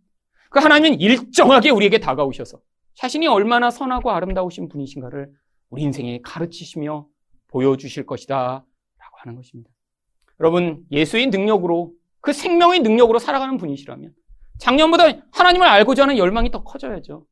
그 0.52 0.60
하나님은 0.60 1.02
일정하게 1.02 1.72
우리에게 1.72 1.98
다가오셔서 1.98 2.60
자신이 2.94 3.26
얼마나 3.26 3.72
선하고 3.72 4.12
아름다우신 4.12 4.70
분이신가를 4.70 5.32
우리 5.72 5.82
인생에 5.82 6.20
가르치시며 6.24 7.08
보여주실 7.48 8.06
것이다. 8.06 8.36
라고 8.36 9.18
하는 9.18 9.36
것입니다. 9.36 9.72
여러분, 10.40 10.86
예수의 10.92 11.28
능력으로, 11.28 11.94
그 12.20 12.34
생명의 12.34 12.82
능력으로 12.82 13.20
살아가는 13.20 13.58
분이시라면, 13.58 14.14
작년보다 14.60 15.06
하나님을 15.32 15.68
알고자 15.68 16.04
하는 16.04 16.18
열망이 16.18 16.52
더 16.52 16.64
커져야죠. 16.64 17.26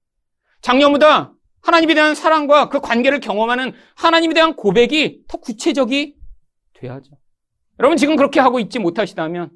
작년보다 0.62 1.34
하나님에 1.62 1.94
대한 1.94 2.16
사랑과 2.16 2.70
그 2.70 2.80
관계를 2.80 3.20
경험하는 3.20 3.74
하나님에 3.96 4.34
대한 4.34 4.56
고백이 4.56 5.26
더 5.28 5.38
구체적이 5.38 6.16
돼야죠. 6.74 7.18
여러분, 7.80 7.98
지금 7.98 8.16
그렇게 8.16 8.40
하고 8.40 8.60
있지 8.60 8.80
못하시다면, 8.80 9.52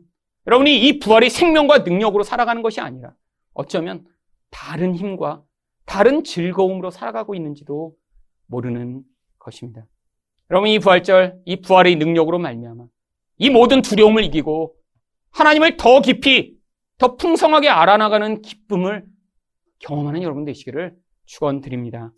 여러분이 0.47 0.85
이 0.85 0.99
부활의 0.99 1.29
생명과 1.29 1.79
능력으로 1.79 2.23
살아가는 2.23 2.61
것이 2.61 2.81
아니라, 2.81 3.13
어쩌면 3.53 4.05
다른 4.49 4.95
힘과 4.95 5.43
다른 5.85 6.23
즐거움으로 6.23 6.91
살아가고 6.91 7.35
있는지도 7.35 7.95
모르는 8.47 9.03
것입니다. 9.39 9.85
여러분 10.49 10.69
이 10.69 10.79
부활절, 10.79 11.41
이 11.45 11.61
부활의 11.61 11.95
능력으로 11.95 12.39
말미암아 12.39 12.85
이 13.37 13.49
모든 13.49 13.81
두려움을 13.81 14.23
이기고 14.25 14.75
하나님을 15.31 15.77
더 15.77 16.01
깊이 16.01 16.57
더 16.97 17.15
풍성하게 17.15 17.69
알아나가는 17.69 18.41
기쁨을 18.41 19.05
경험하는 19.79 20.21
여러분 20.21 20.45
되시기를 20.45 20.95
축원드립니다. 21.25 22.11